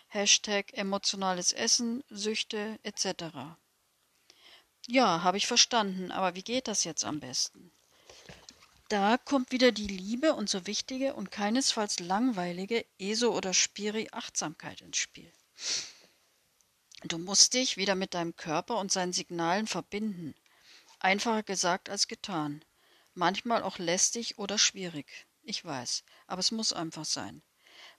Hashtag 0.08 0.72
emotionales 0.72 1.52
Essen, 1.52 2.02
Süchte 2.08 2.78
etc. 2.84 3.58
Ja, 4.88 5.22
habe 5.22 5.36
ich 5.36 5.46
verstanden, 5.46 6.12
aber 6.12 6.36
wie 6.36 6.42
geht 6.42 6.68
das 6.68 6.84
jetzt 6.84 7.04
am 7.04 7.18
besten? 7.18 7.72
Da 8.88 9.18
kommt 9.18 9.50
wieder 9.50 9.72
die 9.72 9.88
Liebe 9.88 10.34
und 10.34 10.48
so 10.48 10.68
wichtige 10.68 11.14
und 11.14 11.32
keinesfalls 11.32 11.98
langweilige 11.98 12.86
ESO- 12.98 13.36
oder 13.36 13.52
Spiri-Achtsamkeit 13.52 14.80
ins 14.82 14.98
Spiel. 14.98 15.32
Du 17.02 17.18
musst 17.18 17.54
dich 17.54 17.76
wieder 17.76 17.96
mit 17.96 18.14
deinem 18.14 18.36
Körper 18.36 18.78
und 18.78 18.92
seinen 18.92 19.12
Signalen 19.12 19.66
verbinden. 19.66 20.36
Einfacher 21.00 21.42
gesagt 21.42 21.88
als 21.90 22.06
getan. 22.06 22.64
Manchmal 23.14 23.64
auch 23.64 23.78
lästig 23.78 24.38
oder 24.38 24.56
schwierig. 24.56 25.26
Ich 25.42 25.64
weiß, 25.64 26.04
aber 26.28 26.40
es 26.40 26.52
muss 26.52 26.72
einfach 26.72 27.04
sein. 27.04 27.42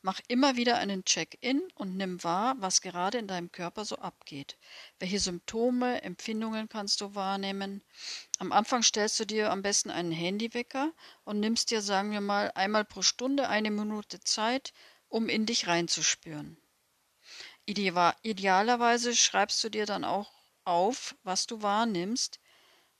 Mach 0.03 0.21
immer 0.27 0.55
wieder 0.55 0.77
einen 0.77 1.05
Check-in 1.05 1.59
und 1.73 1.97
nimm 1.97 2.23
wahr, 2.23 2.55
was 2.59 2.81
gerade 2.81 3.17
in 3.17 3.27
deinem 3.27 3.51
Körper 3.51 3.83
so 3.83 3.95
abgeht. 3.97 4.57
Welche 4.99 5.19
Symptome, 5.19 6.03
Empfindungen 6.03 6.69
kannst 6.69 7.01
du 7.01 7.15
wahrnehmen? 7.15 7.83
Am 8.37 8.51
Anfang 8.51 8.83
stellst 8.83 9.19
du 9.19 9.25
dir 9.25 9.51
am 9.51 9.63
besten 9.63 9.89
einen 9.89 10.11
Handywecker 10.11 10.93
und 11.23 11.39
nimmst 11.39 11.71
dir, 11.71 11.81
sagen 11.81 12.11
wir 12.11 12.21
mal, 12.21 12.51
einmal 12.53 12.85
pro 12.85 13.01
Stunde 13.01 13.49
eine 13.49 13.71
Minute 13.71 14.19
Zeit, 14.19 14.71
um 15.09 15.29
in 15.29 15.47
dich 15.47 15.65
reinzuspüren. 15.65 16.57
Idealerweise 17.65 19.15
schreibst 19.15 19.63
du 19.63 19.69
dir 19.69 19.87
dann 19.87 20.03
auch 20.03 20.31
auf, 20.63 21.15
was 21.23 21.47
du 21.47 21.63
wahrnimmst 21.63 22.39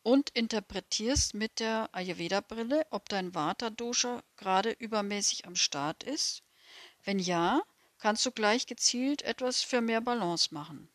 und 0.01 0.31
interpretierst 0.31 1.35
mit 1.35 1.59
der 1.59 1.89
Ayurveda-Brille, 1.93 2.87
ob 2.89 3.07
dein 3.07 3.35
Vata-Dosha 3.35 4.23
gerade 4.35 4.71
übermäßig 4.71 5.45
am 5.45 5.55
Start 5.55 6.03
ist 6.03 6.43
wenn 7.07 7.19
ja, 7.19 7.61
kannst 7.99 8.25
du 8.25 8.31
gleich 8.31 8.67
gezielt 8.67 9.21
etwas 9.21 9.61
für 9.61 9.79
mehr 9.79 10.01
Balance 10.01 10.53
machen. 10.53 10.89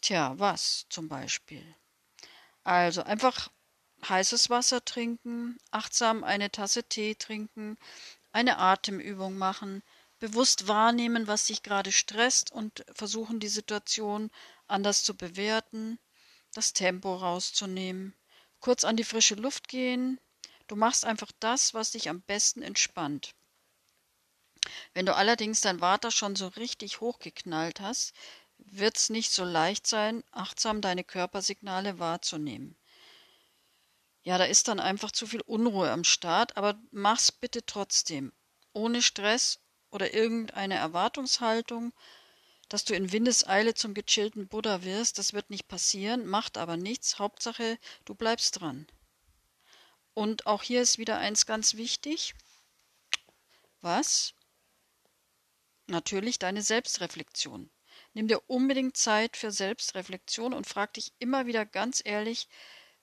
Tja, 0.00 0.38
was 0.38 0.86
zum 0.88 1.08
Beispiel? 1.08 1.66
Also 2.62 3.02
einfach 3.02 3.50
heißes 4.08 4.50
Wasser 4.50 4.84
trinken, 4.84 5.58
achtsam 5.72 6.22
eine 6.22 6.52
Tasse 6.52 6.84
Tee 6.84 7.16
trinken, 7.16 7.76
eine 8.30 8.58
Atemübung 8.58 9.36
machen, 9.36 9.82
bewusst 10.20 10.68
wahrnehmen, 10.68 11.26
was 11.26 11.46
dich 11.46 11.64
gerade 11.64 11.90
stresst 11.90 12.52
und 12.52 12.84
versuchen, 12.94 13.40
die 13.40 13.48
Situation 13.48 14.30
anders 14.68 15.02
zu 15.02 15.16
bewerten, 15.16 15.98
das 16.52 16.72
Tempo 16.72 17.16
rauszunehmen, 17.16 18.14
kurz 18.60 18.84
an 18.84 18.96
die 18.96 19.02
frische 19.02 19.34
Luft 19.34 19.66
gehen. 19.66 20.20
Du 20.68 20.76
machst 20.76 21.04
einfach 21.04 21.32
das, 21.40 21.74
was 21.74 21.90
dich 21.90 22.08
am 22.08 22.20
besten 22.20 22.62
entspannt. 22.62 23.34
Wenn 24.92 25.06
du 25.06 25.14
allerdings 25.14 25.60
dein 25.60 25.80
Water 25.80 26.10
schon 26.10 26.36
so 26.36 26.48
richtig 26.48 27.00
hochgeknallt 27.00 27.80
hast, 27.80 28.14
wird's 28.58 29.10
nicht 29.10 29.32
so 29.32 29.44
leicht 29.44 29.86
sein, 29.86 30.22
achtsam 30.30 30.80
deine 30.80 31.04
Körpersignale 31.04 31.98
wahrzunehmen. 31.98 32.76
Ja, 34.22 34.38
da 34.38 34.44
ist 34.44 34.68
dann 34.68 34.80
einfach 34.80 35.12
zu 35.12 35.26
viel 35.26 35.42
Unruhe 35.42 35.90
am 35.90 36.04
Start, 36.04 36.56
aber 36.56 36.80
mach's 36.90 37.30
bitte 37.30 37.66
trotzdem. 37.66 38.32
Ohne 38.72 39.02
Stress 39.02 39.60
oder 39.90 40.14
irgendeine 40.14 40.76
Erwartungshaltung, 40.76 41.92
dass 42.68 42.84
du 42.84 42.94
in 42.94 43.12
Windeseile 43.12 43.74
zum 43.74 43.94
gechillten 43.94 44.48
Buddha 44.48 44.82
wirst, 44.82 45.18
das 45.18 45.34
wird 45.34 45.50
nicht 45.50 45.68
passieren, 45.68 46.26
macht 46.26 46.56
aber 46.58 46.76
nichts. 46.76 47.18
Hauptsache, 47.18 47.78
du 48.04 48.14
bleibst 48.14 48.60
dran. 48.60 48.86
Und 50.14 50.46
auch 50.46 50.62
hier 50.62 50.80
ist 50.80 50.98
wieder 50.98 51.18
eins 51.18 51.44
ganz 51.44 51.74
wichtig. 51.74 52.34
Was? 53.80 54.33
Natürlich 55.86 56.38
deine 56.38 56.62
Selbstreflexion. 56.62 57.70
Nimm 58.14 58.28
dir 58.28 58.40
unbedingt 58.48 58.96
Zeit 58.96 59.36
für 59.36 59.50
Selbstreflexion 59.50 60.54
und 60.54 60.66
frag 60.66 60.94
dich 60.94 61.12
immer 61.18 61.46
wieder 61.46 61.66
ganz 61.66 62.00
ehrlich, 62.04 62.48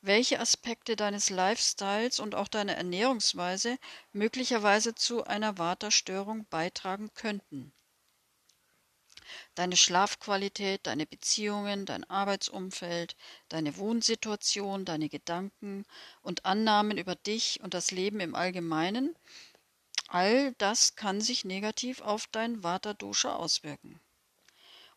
welche 0.01 0.39
Aspekte 0.39 0.95
deines 0.95 1.29
Lifestyles 1.29 2.19
und 2.19 2.33
auch 2.33 2.47
deiner 2.47 2.73
Ernährungsweise 2.73 3.77
möglicherweise 4.13 4.95
zu 4.95 5.23
einer 5.25 5.59
Waterstörung 5.59 6.45
beitragen 6.50 7.13
könnten. 7.13 7.71
Deine 9.53 9.77
Schlafqualität, 9.77 10.88
deine 10.88 11.05
Beziehungen, 11.05 11.85
dein 11.85 12.03
Arbeitsumfeld, 12.09 13.15
deine 13.47 13.77
Wohnsituation, 13.77 14.85
deine 14.85 15.07
Gedanken 15.07 15.85
und 16.21 16.45
Annahmen 16.45 16.97
über 16.97 17.15
dich 17.15 17.61
und 17.61 17.73
das 17.73 17.91
Leben 17.91 18.19
im 18.19 18.33
Allgemeinen 18.33 19.15
All 20.13 20.51
das 20.57 20.97
kann 20.97 21.21
sich 21.21 21.45
negativ 21.45 22.01
auf 22.01 22.27
dein 22.27 22.63
Vata-Dosha 22.63 23.33
auswirken. 23.33 24.01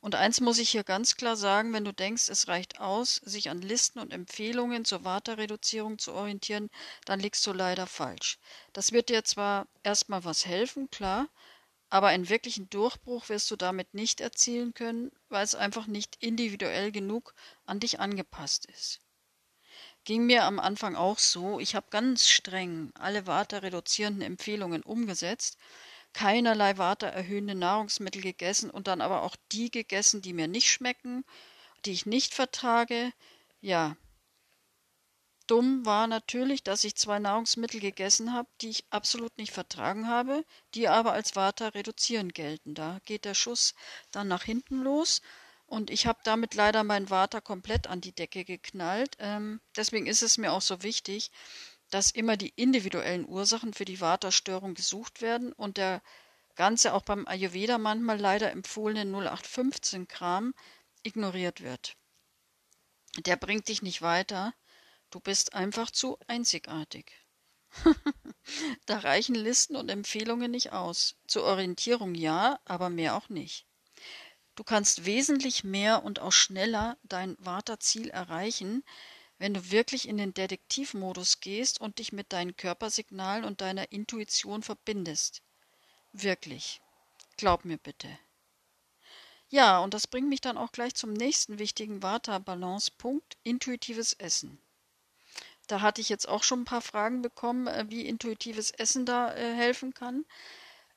Und 0.01 0.17
eins 0.17 0.41
muss 0.41 0.59
ich 0.59 0.71
hier 0.71 0.83
ganz 0.83 1.15
klar 1.15 1.37
sagen, 1.37 1.73
wenn 1.73 1.85
du 1.85 1.93
denkst, 1.93 2.29
es 2.29 2.49
reicht 2.49 2.81
aus, 2.81 3.21
sich 3.25 3.49
an 3.49 3.63
Listen 3.63 4.01
und 4.01 4.13
Empfehlungen 4.13 4.85
zur 4.85 5.05
Vata-Reduzierung 5.05 6.01
zu 6.01 6.15
orientieren, 6.15 6.69
dann 7.05 7.21
liegst 7.21 7.47
du 7.47 7.53
leider 7.53 7.87
falsch. 7.87 8.41
Das 8.73 8.91
wird 8.91 9.09
dir 9.09 9.23
zwar 9.23 9.69
erstmal 9.85 10.25
was 10.25 10.47
helfen, 10.47 10.91
klar, 10.91 11.29
aber 11.91 12.09
einen 12.09 12.29
wirklichen 12.29 12.69
Durchbruch 12.69 13.29
wirst 13.29 13.49
du 13.53 13.55
damit 13.55 13.95
nicht 13.95 14.21
erzielen 14.21 14.75
können, 14.75 15.13
weil 15.29 15.45
es 15.45 15.55
einfach 15.55 15.87
nicht 15.87 16.17
individuell 16.19 16.91
genug 16.91 17.37
an 17.67 17.79
dich 17.79 18.01
angepasst 18.01 18.67
ist. 18.67 19.04
Ging 20.05 20.27
mir 20.27 20.45
am 20.45 20.59
Anfang 20.61 20.97
auch 20.97 21.19
so. 21.19 21.61
Ich 21.61 21.75
habe 21.75 21.87
ganz 21.91 22.29
streng 22.29 22.93
alle 22.95 23.27
waterreduzierenden 23.27 24.23
Empfehlungen 24.23 24.83
umgesetzt, 24.83 25.59
keinerlei 26.13 26.79
watererhöhende 26.79 27.55
Nahrungsmittel 27.55 28.23
gegessen 28.23 28.71
und 28.71 28.87
dann 28.87 29.01
aber 29.01 29.23
auch 29.23 29.37
die 29.53 29.71
gegessen, 29.71 30.23
die 30.23 30.33
mir 30.33 30.49
nicht 30.49 30.71
schmecken, 30.71 31.25
die 31.85 31.93
ich 31.93 32.07
nicht 32.07 32.35
vertrage. 32.35 33.13
Ja, 33.61 33.97
dumm 35.47 35.85
war 35.87 36.07
natürlich, 36.07 36.63
dass 36.63 36.85
ich 36.85 36.97
zwei 36.97 37.19
Nahrungsmittel 37.19 37.81
gegessen 37.81 38.33
habe, 38.33 38.49
die 38.61 38.71
ich 38.71 38.85
absolut 38.91 39.37
nicht 39.39 39.53
vertragen 39.53 40.09
habe, 40.09 40.45
die 40.75 40.89
aber 40.89 41.13
als 41.13 41.37
Water 41.37 41.75
reduzierend 41.75 42.35
gelten. 42.35 42.75
Da 42.75 43.01
geht 43.05 43.25
der 43.25 43.35
Schuss 43.35 43.75
dann 44.11 44.29
nach 44.29 44.45
hinten 44.45 44.83
los. 44.83 45.23
Und 45.67 45.91
ich 45.91 46.07
habe 46.07 46.21
damit 46.25 46.55
leider 46.55 46.85
meinen 46.85 47.09
Vater 47.09 47.41
komplett 47.41 47.87
an 47.87 48.01
die 48.01 48.13
Decke 48.13 48.45
geknallt. 48.45 49.17
Ähm, 49.19 49.61
deswegen 49.77 50.07
ist 50.07 50.23
es 50.23 50.39
mir 50.39 50.53
auch 50.53 50.63
so 50.63 50.83
wichtig, 50.83 51.31
dass 51.91 52.11
immer 52.11 52.37
die 52.37 52.53
individuellen 52.57 53.27
Ursachen 53.27 53.73
für 53.73 53.85
die 53.85 53.99
Vaterstörung 53.99 54.75
gesucht 54.75 55.23
werden 55.23 55.53
und 55.53 55.77
der 55.77 56.03
ganze 56.55 56.95
auch 56.95 57.03
beim 57.03 57.27
Ayurveda 57.27 57.79
manchmal 57.79 58.19
leider 58.19 58.51
empfohlene 58.51 59.05
0815 59.11 60.09
Kram 60.09 60.55
ignoriert 61.03 61.61
wird. 61.61 61.97
Der 63.19 63.37
bringt 63.37 63.69
dich 63.69 63.83
nicht 63.83 64.03
weiter. 64.03 64.55
Du 65.11 65.21
bist 65.21 65.55
einfach 65.55 65.91
zu 65.91 66.19
einzigartig. 66.27 67.13
da 68.87 68.99
reichen 68.99 69.35
Listen 69.35 69.77
und 69.77 69.89
Empfehlungen 69.89 70.51
nicht 70.51 70.73
aus. 70.73 71.17
Zur 71.27 71.45
Orientierung 71.45 72.15
ja, 72.15 72.59
aber 72.65 72.91
mehr 72.91 73.17
auch 73.17 73.29
nicht. 73.29 73.67
Du 74.55 74.65
kannst 74.65 75.05
wesentlich 75.05 75.65
mehr 75.65 76.05
und 76.05 76.21
auch 76.21 76.33
schneller 76.33 76.97
dein 77.03 77.37
Warterziel 77.41 78.11
erreichen, 78.11 78.85
wenn 79.39 79.55
du 79.55 79.71
wirklich 79.71 80.09
in 80.09 80.17
den 80.17 80.33
Detektivmodus 80.33 81.41
gehst 81.41 81.81
und 81.81 81.99
dich 81.99 82.13
mit 82.13 82.33
deinen 82.33 82.57
Körpersignalen 82.57 83.45
und 83.45 83.61
deiner 83.61 83.91
Intuition 83.91 84.63
verbindest. 84.63 85.43
Wirklich. 86.13 86.81
Glaub 87.37 87.65
mir 87.65 87.79
bitte. 87.79 88.09
Ja, 89.49 89.81
und 89.81 89.95
das 89.95 90.07
bringt 90.07 90.29
mich 90.29 90.41
dann 90.41 90.57
auch 90.57 90.73
gleich 90.73 90.95
zum 90.95 91.13
nächsten 91.13 91.59
wichtigen 91.59 92.03
Vata-Balancepunkt, 92.03 93.37
intuitives 93.43 94.13
Essen. 94.15 94.59
Da 95.67 95.81
hatte 95.81 96.01
ich 96.01 96.09
jetzt 96.09 96.29
auch 96.29 96.43
schon 96.43 96.63
ein 96.63 96.67
paar 96.67 96.81
Fragen 96.81 97.23
bekommen, 97.23 97.67
äh, 97.67 97.87
wie 97.89 98.07
intuitives 98.07 98.71
Essen 98.71 99.07
da 99.07 99.35
äh, 99.35 99.55
helfen 99.55 99.95
kann. 99.95 100.25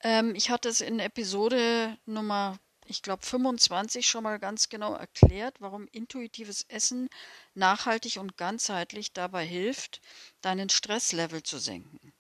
Ähm, 0.02 0.36
ich 0.36 0.50
hatte 0.50 0.70
es 0.70 0.82
in 0.82 1.00
Episode 1.00 1.98
Nummer, 2.06 2.60
ich 2.88 3.02
glaube 3.02 3.26
25 3.26 4.08
schon 4.08 4.24
mal 4.24 4.40
ganz 4.40 4.70
genau 4.70 4.94
erklärt, 4.94 5.60
warum 5.60 5.88
intuitives 5.92 6.66
Essen 6.70 7.10
nachhaltig 7.54 8.18
und 8.18 8.38
ganzheitlich 8.38 9.14
dabei 9.14 9.46
hilft, 9.46 10.02
deinen 10.42 10.70
Stresslevel 10.70 11.44
zu 11.44 11.58
senken. 11.58 12.14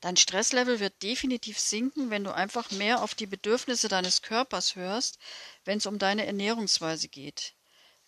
Dein 0.00 0.16
Stresslevel 0.16 0.80
wird 0.80 1.02
definitiv 1.02 1.58
sinken, 1.58 2.10
wenn 2.10 2.24
du 2.24 2.34
einfach 2.34 2.70
mehr 2.70 3.02
auf 3.02 3.14
die 3.14 3.26
Bedürfnisse 3.26 3.88
deines 3.88 4.22
Körpers 4.22 4.76
hörst, 4.76 5.18
wenn 5.64 5.78
es 5.78 5.86
um 5.86 5.98
deine 5.98 6.26
Ernährungsweise 6.26 7.08
geht. 7.08 7.54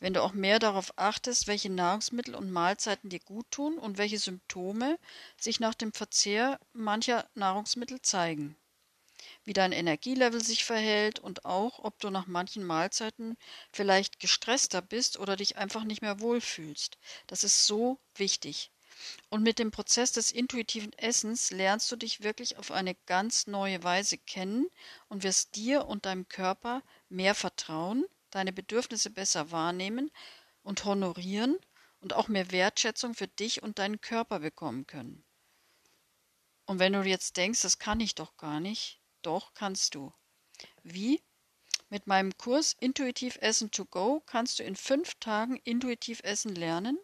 Wenn 0.01 0.15
du 0.15 0.23
auch 0.23 0.33
mehr 0.33 0.59
darauf 0.59 0.93
achtest, 0.97 1.47
welche 1.47 1.71
Nahrungsmittel 1.71 2.35
und 2.35 2.53
Mahlzeiten 2.53 3.11
dir 3.11 3.21
gut 3.21 3.51
tun 3.51 3.79
und 3.79 3.99
welche 3.99 4.19
Symptome 4.19 4.99
sich 5.37 5.61
nach 5.61 5.75
dem 5.75 5.93
Verzehr 5.93 6.61
mancher 6.73 7.29
Nahrungsmittel 7.35 8.01
zeigen. 8.01 8.57
Wie 9.45 9.53
dein 9.53 9.73
Energielevel 9.73 10.43
sich 10.43 10.65
verhält 10.65 11.19
und 11.19 11.45
auch, 11.45 11.79
ob 11.79 11.99
du 12.01 12.11
nach 12.11 12.27
manchen 12.27 12.65
Mahlzeiten 12.65 13.37
vielleicht 13.73 14.21
gestresster 14.21 14.83
bist 14.83 15.19
oder 15.19 15.37
dich 15.37 15.57
einfach 15.57 15.85
nicht 15.85 16.03
mehr 16.03 16.21
wohlfühlst. 16.21 16.99
Das 17.27 17.45
ist 17.45 17.67
so 17.67 17.99
wichtig. 18.15 18.71
Und 19.31 19.43
mit 19.43 19.59
dem 19.59 19.71
Prozess 19.71 20.13
des 20.13 20.33
intuitiven 20.33 20.93
Essens 20.95 21.51
lernst 21.51 21.91
du 21.93 21.97
dich 21.97 22.23
wirklich 22.23 22.57
auf 22.59 22.71
eine 22.71 22.95
ganz 23.07 23.47
neue 23.47 23.83
Weise 23.83 24.19
kennen 24.19 24.69
und 25.09 25.23
wirst 25.23 25.57
dir 25.57 25.87
und 25.87 26.07
deinem 26.07 26.29
Körper 26.29 26.83
mehr 27.09 27.35
vertrauen, 27.35 28.05
deine 28.31 28.53
Bedürfnisse 28.53 29.11
besser 29.11 29.51
wahrnehmen 29.51 30.11
und 30.63 30.85
honorieren 30.85 31.57
und 32.01 32.13
auch 32.13 32.29
mehr 32.29 32.51
Wertschätzung 32.51 33.15
für 33.15 33.29
dich 33.29 33.63
und 33.63 33.79
deinen 33.79 34.01
Körper 34.01 34.41
bekommen 34.41 34.87
können. 34.87 35.25
Und 36.67 36.79
wenn 36.79 36.93
du 36.93 37.03
jetzt 37.03 37.37
denkst, 37.37 37.63
das 37.63 37.79
kann 37.79 38.01
ich 38.01 38.15
doch 38.15 38.37
gar 38.37 38.61
nicht, 38.61 38.98
doch 39.23 39.55
kannst 39.55 39.95
du. 39.95 40.13
Wie? 40.83 41.23
Mit 41.89 42.07
meinem 42.07 42.37
Kurs 42.37 42.77
Intuitiv 42.81 43.39
Essen 43.41 43.71
to 43.71 43.85
Go 43.85 44.21
kannst 44.27 44.59
du 44.59 44.63
in 44.63 44.77
fünf 44.77 45.15
Tagen 45.17 45.57
intuitiv 45.65 46.21
essen 46.23 46.55
lernen 46.55 46.99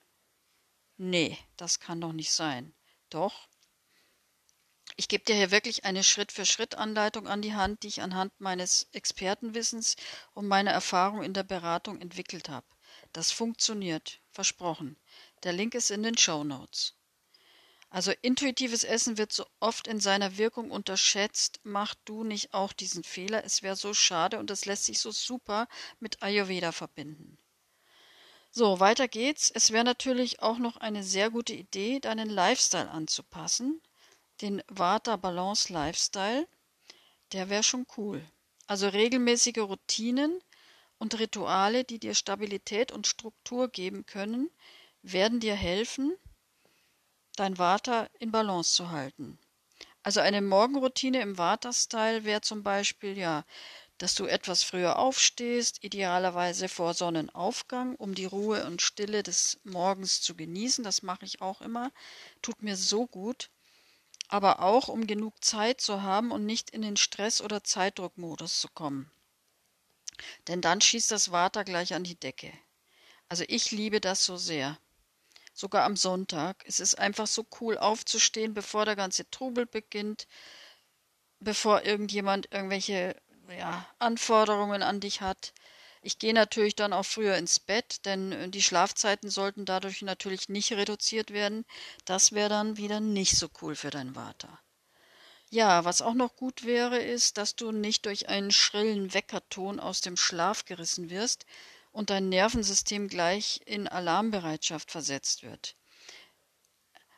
Nee, 0.97 1.37
das 1.57 1.81
kann 1.81 2.01
doch 2.01 2.13
nicht 2.13 2.31
sein. 2.33 2.73
Doch. 3.11 3.49
Ich 4.97 5.09
gebe 5.09 5.25
dir 5.25 5.35
hier 5.35 5.51
wirklich 5.51 5.85
eine 5.85 6.05
Schritt-für-Schritt-Anleitung 6.05 7.27
an 7.27 7.43
die 7.43 7.55
Hand, 7.55 7.83
die 7.83 7.89
ich 7.89 8.01
anhand 8.01 8.33
meines 8.39 8.89
Expertenwissens 8.93 9.97
und 10.35 10.47
meiner 10.47 10.71
Erfahrung 10.71 11.25
in 11.25 11.35
der 11.35 11.43
Beratung 11.43 12.01
entwickelt 12.01 12.49
habe. 12.49 12.67
Das 13.13 13.33
funktioniert, 13.33 14.21
versprochen. 14.31 14.97
Der 15.43 15.53
Link 15.53 15.75
ist 15.75 15.91
in 15.91 16.05
den 16.05 16.17
Show 16.17 16.45
Notes. 16.45 16.95
Also 17.95 18.11
intuitives 18.23 18.83
Essen 18.83 19.19
wird 19.19 19.33
so 19.33 19.47
oft 19.61 19.87
in 19.87 20.01
seiner 20.01 20.37
Wirkung 20.37 20.73
unterschätzt. 20.73 21.61
Mach 21.63 21.95
du 22.05 22.25
nicht 22.25 22.53
auch 22.53 22.73
diesen 22.73 23.05
Fehler. 23.05 23.45
Es 23.45 23.63
wäre 23.63 23.77
so 23.77 23.95
schade 23.95 24.41
und 24.41 24.51
es 24.51 24.65
lässt 24.65 24.87
sich 24.87 24.99
so 24.99 25.13
super 25.13 25.69
mit 26.01 26.21
Ayurveda 26.21 26.73
verbinden. 26.73 27.39
So, 28.51 28.81
weiter 28.81 29.07
geht's. 29.07 29.49
Es 29.49 29.71
wäre 29.71 29.85
natürlich 29.85 30.43
auch 30.43 30.59
noch 30.59 30.79
eine 30.79 31.05
sehr 31.05 31.31
gute 31.31 31.53
Idee, 31.53 32.01
deinen 32.01 32.29
Lifestyle 32.29 32.91
anzupassen. 32.91 33.81
Den 34.41 34.61
Vata 34.67 35.15
Balance 35.15 35.73
Lifestyle. 35.73 36.49
Der 37.31 37.49
wäre 37.49 37.63
schon 37.63 37.87
cool. 37.97 38.25
Also 38.67 38.89
regelmäßige 38.89 39.59
Routinen 39.59 40.41
und 40.99 41.17
Rituale, 41.21 41.85
die 41.85 42.01
dir 42.01 42.17
Stabilität 42.17 42.91
und 42.91 43.07
Struktur 43.07 43.69
geben 43.69 44.05
können, 44.05 44.51
werden 45.03 45.39
dir 45.39 45.55
helfen, 45.55 46.17
dein 47.37 47.59
Vata 47.59 48.09
in 48.19 48.31
Balance 48.31 48.75
zu 48.75 48.91
halten. 48.91 49.39
Also 50.03 50.21
eine 50.21 50.43
Morgenroutine 50.43 51.21
im 51.21 51.39
Vata-Style 51.39 52.25
wäre 52.25 52.41
zum 52.41 52.63
Beispiel 52.63 53.17
ja 53.17 53.45
dass 53.99 54.15
du 54.17 54.27
etwas 54.27 54.63
früher 54.65 54.99
aufstehst, 54.99 55.83
idealerweise 55.85 56.69
vor 56.69 56.95
Sonnenaufgang, 56.95 57.95
um 57.97 58.15
die 58.15 58.25
Ruhe 58.25 58.67
und 58.67 58.83
Stille 58.83 59.23
des 59.23 59.61
Morgens 59.63 60.21
zu 60.21 60.35
genießen. 60.35 60.83
Das 60.83 61.03
mache 61.03 61.25
ich 61.25 61.41
auch 61.41 61.61
immer. 61.61 61.93
Tut 62.43 62.63
mir 62.63 62.77
so 62.77 63.07
gut. 63.07 63.51
Aber 64.29 64.61
auch, 64.61 64.89
um 64.89 65.07
genug 65.07 65.45
Zeit 65.45 65.81
zu 65.81 66.03
haben 66.03 66.33
und 66.33 66.45
nicht 66.45 66.71
in 66.71 66.83
den 66.83 66.97
Stress- 66.97 67.41
oder 67.41 67.63
Zeitdruckmodus 67.63 68.61
zu 68.61 68.69
kommen. 68.69 69.11
Denn 70.49 70.61
dann 70.61 70.81
schießt 70.81 71.11
das 71.11 71.31
Vata 71.31 71.63
gleich 71.63 71.95
an 71.95 72.05
die 72.05 72.19
Decke. 72.19 72.53
Also 73.29 73.45
ich 73.49 73.71
liebe 73.71 74.01
das 74.01 74.25
so 74.25 74.37
sehr. 74.37 74.79
Sogar 75.55 75.85
am 75.85 75.97
Sonntag. 75.97 76.65
Es 76.67 76.81
ist 76.81 76.97
einfach 76.99 77.29
so 77.29 77.47
cool 77.61 77.79
aufzustehen, 77.79 78.55
bevor 78.55 78.85
der 78.85 78.97
ganze 78.97 79.31
Trubel 79.31 79.67
beginnt, 79.67 80.27
bevor 81.39 81.83
irgendjemand 81.83 82.53
irgendwelche 82.53 83.17
ja, 83.57 83.87
Anforderungen 84.01 84.83
an 84.83 84.99
dich 84.99 85.21
hat. 85.21 85.53
Ich 86.03 86.19
gehe 86.19 86.35
natürlich 86.35 86.75
dann 86.75 86.93
auch 86.93 87.07
früher 87.07 87.37
ins 87.37 87.61
Bett, 87.61 88.05
denn 88.05 88.33
äh, 88.33 88.49
die 88.49 88.63
Schlafzeiten 88.63 89.31
sollten 89.31 89.65
dadurch 89.65 90.03
natürlich 90.03 90.49
nicht 90.49 90.73
reduziert 90.73 91.31
werden. 91.31 91.65
Das 92.05 92.33
wäre 92.33 92.49
dann 92.49 92.77
wieder 92.77 92.99
nicht 92.99 93.39
so 93.39 93.49
cool 93.63 93.77
für 93.77 93.91
dein 93.91 94.15
Vater. 94.15 94.61
Ja, 95.51 95.85
was 95.85 96.03
auch 96.03 96.15
noch 96.15 96.35
gut 96.35 96.65
wäre, 96.65 96.99
ist, 96.99 97.39
dass 97.39 97.55
du 97.55 97.71
nicht 97.71 98.07
durch 98.07 98.29
einen 98.29 98.51
schrillen 98.51 99.15
Weckerton 99.15 99.79
aus 99.79 100.01
dem 100.01 100.17
Schlaf 100.17 100.65
gerissen 100.65 101.11
wirst 101.11 101.47
und 101.95 102.11
dein 102.11 102.29
Nervensystem 102.29 103.07
gleich 103.09 103.61
in 103.67 103.87
Alarmbereitschaft 103.87 104.91
versetzt 104.91 105.45
wird. 105.45 105.77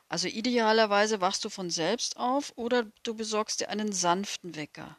Also 0.07 0.27
idealerweise 0.27 1.19
wachst 1.19 1.43
du 1.43 1.49
von 1.49 1.71
selbst 1.71 2.15
auf 2.15 2.53
oder 2.55 2.83
du 3.03 3.15
besorgst 3.15 3.59
dir 3.59 3.69
einen 3.69 3.91
sanften 3.91 4.55
Wecker. 4.55 4.95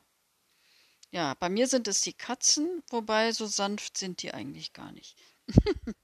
Ja, 1.12 1.34
bei 1.34 1.48
mir 1.48 1.68
sind 1.68 1.86
es 1.86 2.02
die 2.02 2.12
Katzen, 2.12 2.82
wobei 2.90 3.32
so 3.32 3.46
sanft 3.46 3.96
sind 3.96 4.20
die 4.22 4.34
eigentlich 4.34 4.72
gar 4.72 4.90
nicht. 4.90 5.16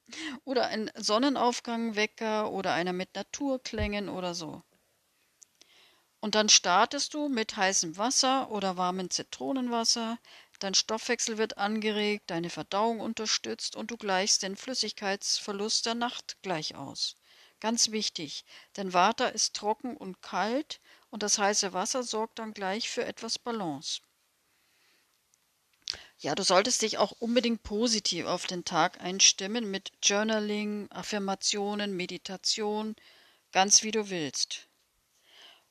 oder 0.44 0.68
ein 0.68 0.90
Sonnenaufgangwecker 0.94 2.52
oder 2.52 2.72
einer 2.72 2.92
mit 2.92 3.14
Naturklängen 3.16 4.08
oder 4.08 4.34
so. 4.34 4.62
Und 6.20 6.36
dann 6.36 6.48
startest 6.48 7.12
du 7.12 7.28
mit 7.28 7.56
heißem 7.56 7.98
Wasser 7.98 8.50
oder 8.50 8.76
warmem 8.78 9.10
Zitronenwasser, 9.10 10.18
dein 10.58 10.74
Stoffwechsel 10.74 11.38
wird 11.38 11.58
angeregt, 11.58 12.30
deine 12.30 12.50
Verdauung 12.50 13.00
unterstützt 13.00 13.76
und 13.76 13.90
du 13.90 13.96
gleichst 13.96 14.42
den 14.42 14.56
Flüssigkeitsverlust 14.56 15.86
der 15.86 15.94
Nacht 15.94 16.36
gleich 16.42 16.74
aus. 16.74 17.16
Ganz 17.60 17.90
wichtig, 17.90 18.44
denn 18.76 18.92
Water 18.92 19.32
ist 19.32 19.54
trocken 19.56 19.96
und 19.96 20.22
kalt 20.22 20.80
und 21.10 21.22
das 21.22 21.38
heiße 21.38 21.72
Wasser 21.72 22.02
sorgt 22.02 22.38
dann 22.38 22.54
gleich 22.54 22.90
für 22.90 23.04
etwas 23.04 23.38
Balance. 23.38 24.00
Ja, 26.18 26.34
du 26.34 26.42
solltest 26.42 26.82
dich 26.82 26.98
auch 26.98 27.12
unbedingt 27.12 27.62
positiv 27.62 28.26
auf 28.26 28.46
den 28.46 28.64
Tag 28.64 29.00
einstimmen 29.00 29.70
mit 29.70 29.92
Journaling, 30.02 30.90
Affirmationen, 30.90 31.96
Meditation, 31.96 32.96
ganz 33.52 33.82
wie 33.82 33.90
du 33.92 34.10
willst. 34.10 34.68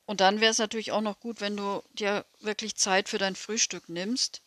Und 0.06 0.20
dann 0.20 0.40
wäre 0.40 0.50
es 0.50 0.58
natürlich 0.58 0.92
auch 0.92 1.00
noch 1.00 1.20
gut, 1.20 1.40
wenn 1.40 1.56
du 1.56 1.82
dir 1.92 2.24
wirklich 2.40 2.76
Zeit 2.76 3.08
für 3.08 3.18
dein 3.18 3.36
Frühstück 3.36 3.88
nimmst. 3.88 4.42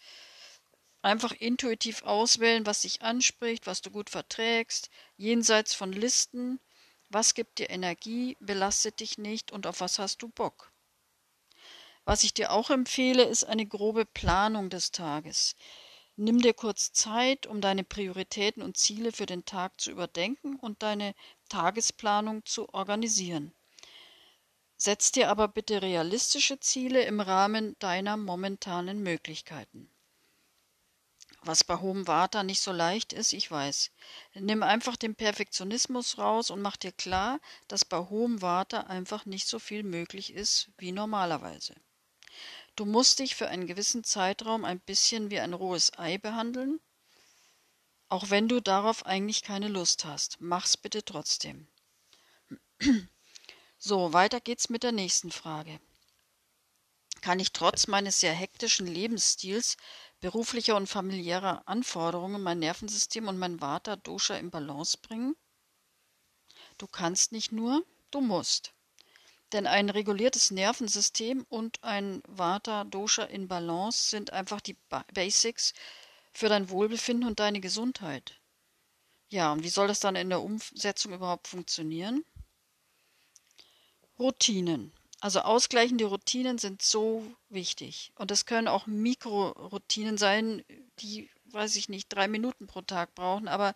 Einfach 1.01 1.31
intuitiv 1.31 2.03
auswählen, 2.03 2.65
was 2.65 2.81
dich 2.81 3.01
anspricht, 3.01 3.67
was 3.67 3.81
du 3.81 3.91
gut 3.91 4.09
verträgst, 4.09 4.89
jenseits 5.15 5.73
von 5.73 5.93
Listen, 5.93 6.59
was 7.09 7.33
gibt 7.33 7.59
dir 7.59 7.69
Energie, 7.69 8.35
belastet 8.39 8.99
dich 8.99 9.17
nicht 9.17 9.51
und 9.51 9.67
auf 9.67 9.79
was 9.79 9.99
hast 9.99 10.21
du 10.21 10.29
Bock. 10.29 10.71
Was 12.03 12.23
ich 12.23 12.33
dir 12.33 12.51
auch 12.51 12.69
empfehle, 12.69 13.23
ist 13.23 13.43
eine 13.43 13.65
grobe 13.65 14.05
Planung 14.05 14.69
des 14.69 14.91
Tages. 14.91 15.55
Nimm 16.15 16.41
dir 16.41 16.53
kurz 16.53 16.91
Zeit, 16.93 17.45
um 17.45 17.61
deine 17.61 17.83
Prioritäten 17.83 18.63
und 18.63 18.75
Ziele 18.75 19.11
für 19.11 19.25
den 19.25 19.45
Tag 19.45 19.79
zu 19.79 19.91
überdenken 19.91 20.55
und 20.55 20.81
deine 20.81 21.13
Tagesplanung 21.47 22.43
zu 22.45 22.73
organisieren. 22.73 23.53
Setz 24.77 25.11
dir 25.11 25.29
aber 25.29 25.47
bitte 25.47 25.81
realistische 25.81 26.59
Ziele 26.59 27.03
im 27.03 27.19
Rahmen 27.19 27.75
deiner 27.79 28.15
momentanen 28.15 29.03
Möglichkeiten. 29.03 29.91
Was 31.41 31.63
bei 31.63 31.77
hohem 31.77 32.07
Vata 32.07 32.43
nicht 32.43 32.61
so 32.61 32.71
leicht 32.71 33.13
ist, 33.13 33.31
ich 33.31 33.49
weiß. 33.49 33.91
Nimm 34.33 34.63
einfach 34.63 34.95
den 34.95 35.15
Perfektionismus 35.15 36.17
raus 36.17 36.49
und 36.49 36.61
mach 36.61 36.77
dir 36.77 36.91
klar, 36.91 37.39
dass 37.67 37.85
bei 37.85 37.97
hohem 37.97 38.41
Vata 38.41 38.81
einfach 38.81 39.25
nicht 39.25 39.47
so 39.47 39.59
viel 39.59 39.83
möglich 39.83 40.33
ist 40.33 40.69
wie 40.77 40.91
normalerweise. 40.91 41.75
Du 42.75 42.85
musst 42.85 43.19
dich 43.19 43.35
für 43.35 43.47
einen 43.47 43.65
gewissen 43.65 44.03
Zeitraum 44.03 44.65
ein 44.65 44.79
bisschen 44.79 45.31
wie 45.31 45.39
ein 45.39 45.53
rohes 45.53 45.97
Ei 45.97 46.17
behandeln, 46.17 46.79
auch 48.09 48.29
wenn 48.29 48.47
du 48.47 48.61
darauf 48.61 49.05
eigentlich 49.05 49.41
keine 49.43 49.67
Lust 49.67 50.05
hast. 50.05 50.37
Mach's 50.39 50.77
bitte 50.77 51.03
trotzdem. 51.03 51.67
So, 53.77 54.13
weiter 54.13 54.41
geht's 54.41 54.69
mit 54.69 54.83
der 54.83 54.91
nächsten 54.91 55.31
Frage. 55.31 55.79
Kann 57.21 57.39
ich 57.39 57.51
trotz 57.51 57.87
meines 57.87 58.19
sehr 58.19 58.33
hektischen 58.33 58.87
Lebensstils, 58.87 59.77
beruflicher 60.19 60.75
und 60.75 60.87
familiärer 60.87 61.67
Anforderungen 61.67 62.41
mein 62.41 62.59
Nervensystem 62.59 63.27
und 63.27 63.37
mein 63.37 63.61
Vata 63.61 63.95
Dosha 63.95 64.35
in 64.35 64.49
Balance 64.51 64.97
bringen? 65.01 65.35
Du 66.77 66.87
kannst 66.87 67.31
nicht 67.31 67.51
nur, 67.51 67.85
du 68.11 68.21
musst. 68.21 68.73
Denn 69.53 69.65
ein 69.65 69.89
reguliertes 69.89 70.51
Nervensystem 70.51 71.45
und 71.49 71.83
ein 71.83 72.21
Vata 72.27 72.83
Dosha 72.83 73.23
in 73.23 73.47
Balance 73.47 74.09
sind 74.09 74.33
einfach 74.33 74.59
die 74.59 74.77
Basics 75.13 75.73
für 76.33 76.49
dein 76.49 76.69
Wohlbefinden 76.69 77.27
und 77.27 77.39
deine 77.39 77.61
Gesundheit. 77.61 78.41
Ja, 79.29 79.51
und 79.51 79.63
wie 79.63 79.69
soll 79.69 79.87
das 79.87 79.99
dann 79.99 80.15
in 80.15 80.29
der 80.29 80.41
Umsetzung 80.41 81.13
überhaupt 81.13 81.47
funktionieren? 81.47 82.23
Routinen. 84.19 84.96
Also 85.19 85.41
ausgleichende 85.41 86.05
Routinen 86.05 86.57
sind 86.57 86.81
so 86.81 87.25
wichtig. 87.49 88.11
Und 88.15 88.29
das 88.31 88.45
können 88.45 88.67
auch 88.67 88.85
Mikroroutinen 88.85 90.17
sein, 90.17 90.63
die, 90.99 91.29
weiß 91.45 91.75
ich 91.75 91.89
nicht, 91.89 92.09
drei 92.09 92.27
Minuten 92.27 92.67
pro 92.67 92.81
Tag 92.81 93.15
brauchen. 93.15 93.47
Aber 93.47 93.73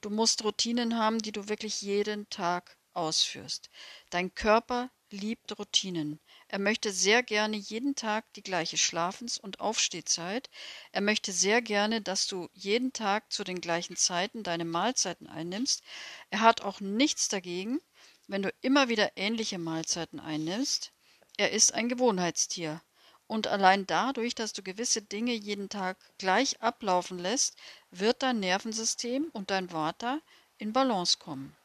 du 0.00 0.10
musst 0.10 0.44
Routinen 0.44 0.96
haben, 0.96 1.18
die 1.18 1.32
du 1.32 1.48
wirklich 1.48 1.82
jeden 1.82 2.28
Tag 2.30 2.76
ausführst. 2.92 3.70
Dein 4.10 4.34
Körper 4.34 4.90
liebt 5.10 5.58
Routinen. 5.58 6.20
Er 6.48 6.58
möchte 6.58 6.92
sehr 6.92 7.22
gerne 7.22 7.56
jeden 7.56 7.94
Tag 7.94 8.32
die 8.34 8.42
gleiche 8.42 8.76
Schlafens- 8.76 9.38
und 9.38 9.60
Aufstehzeit. 9.60 10.50
Er 10.92 11.00
möchte 11.00 11.32
sehr 11.32 11.62
gerne, 11.62 12.00
dass 12.02 12.26
du 12.26 12.48
jeden 12.52 12.92
Tag 12.92 13.32
zu 13.32 13.44
den 13.44 13.60
gleichen 13.60 13.96
Zeiten 13.96 14.42
deine 14.42 14.64
Mahlzeiten 14.64 15.26
einnimmst. 15.28 15.82
Er 16.30 16.40
hat 16.40 16.62
auch 16.62 16.80
nichts 16.80 17.28
dagegen, 17.28 17.80
wenn 18.26 18.42
du 18.42 18.52
immer 18.60 18.88
wieder 18.88 19.16
ähnliche 19.16 19.58
Mahlzeiten 19.58 20.20
einnimmst. 20.20 20.92
Er 21.36 21.52
ist 21.52 21.74
ein 21.74 21.88
Gewohnheitstier. 21.88 22.80
Und 23.26 23.46
allein 23.46 23.86
dadurch, 23.86 24.34
dass 24.34 24.52
du 24.52 24.62
gewisse 24.62 25.02
Dinge 25.02 25.32
jeden 25.32 25.68
Tag 25.68 25.96
gleich 26.18 26.60
ablaufen 26.62 27.18
lässt, 27.18 27.56
wird 27.90 28.22
dein 28.22 28.40
Nervensystem 28.40 29.30
und 29.32 29.50
dein 29.50 29.72
Vata 29.72 30.20
in 30.58 30.72
Balance 30.72 31.18
kommen. 31.18 31.56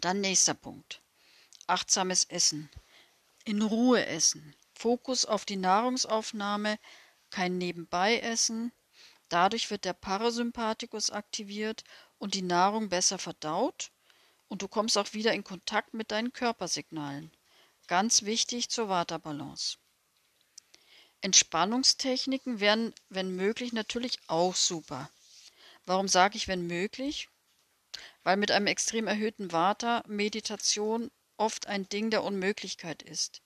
Dann 0.00 0.20
nächster 0.20 0.54
Punkt. 0.54 1.00
Achtsames 1.66 2.24
Essen. 2.24 2.70
In 3.44 3.62
Ruhe 3.62 4.04
essen. 4.06 4.54
Fokus 4.74 5.24
auf 5.24 5.44
die 5.44 5.56
Nahrungsaufnahme, 5.56 6.78
kein 7.30 7.58
Nebenbei-Essen. 7.58 8.72
Dadurch 9.28 9.70
wird 9.70 9.84
der 9.84 9.94
Parasympathikus 9.94 11.10
aktiviert 11.10 11.82
und 12.18 12.34
die 12.34 12.42
Nahrung 12.42 12.88
besser 12.88 13.18
verdaut 13.18 13.90
und 14.48 14.62
du 14.62 14.68
kommst 14.68 14.98
auch 14.98 15.12
wieder 15.12 15.32
in 15.32 15.44
Kontakt 15.44 15.94
mit 15.94 16.10
deinen 16.10 16.32
Körpersignalen. 16.32 17.30
Ganz 17.86 18.22
wichtig 18.22 18.68
zur 18.68 18.88
Waterbalance. 18.88 19.78
Entspannungstechniken 21.20 22.60
wären, 22.60 22.94
wenn 23.08 23.34
möglich, 23.34 23.72
natürlich 23.72 24.18
auch 24.26 24.54
super. 24.54 25.10
Warum 25.86 26.06
sage 26.06 26.36
ich 26.36 26.48
wenn 26.48 26.66
möglich? 26.66 27.28
Weil 28.22 28.36
mit 28.36 28.50
einem 28.50 28.66
extrem 28.66 29.06
erhöhten 29.06 29.52
Vata 29.52 30.04
Meditation 30.06 31.10
oft 31.36 31.66
ein 31.66 31.88
Ding 31.88 32.10
der 32.10 32.22
Unmöglichkeit 32.22 33.02
ist. 33.02 33.40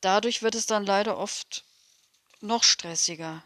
Dadurch 0.00 0.42
wird 0.42 0.54
es 0.54 0.66
dann 0.66 0.84
leider 0.84 1.18
oft 1.18 1.64
noch 2.40 2.62
stressiger. 2.62 3.42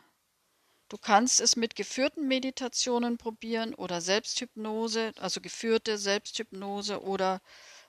Du 0.89 0.97
kannst 0.97 1.43
es 1.43 1.57
mit 1.57 1.77
geführten 1.77 2.27
Meditationen 2.27 3.19
probieren 3.19 3.75
oder 3.75 4.01
Selbsthypnose, 4.01 5.13
also 5.19 5.43
geführte 5.43 5.99
Selbsthypnose 5.99 7.03
oder 7.03 7.43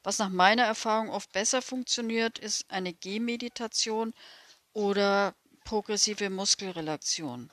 was 0.04 0.20
nach 0.20 0.28
meiner 0.30 0.64
Erfahrung 0.64 1.10
oft 1.10 1.32
besser 1.32 1.62
funktioniert, 1.62 2.38
ist 2.38 2.70
eine 2.70 2.94
Gehmeditation 2.94 4.14
oder 4.74 5.36
progressive 5.64 6.30
Muskelrelaktion. 6.30 7.52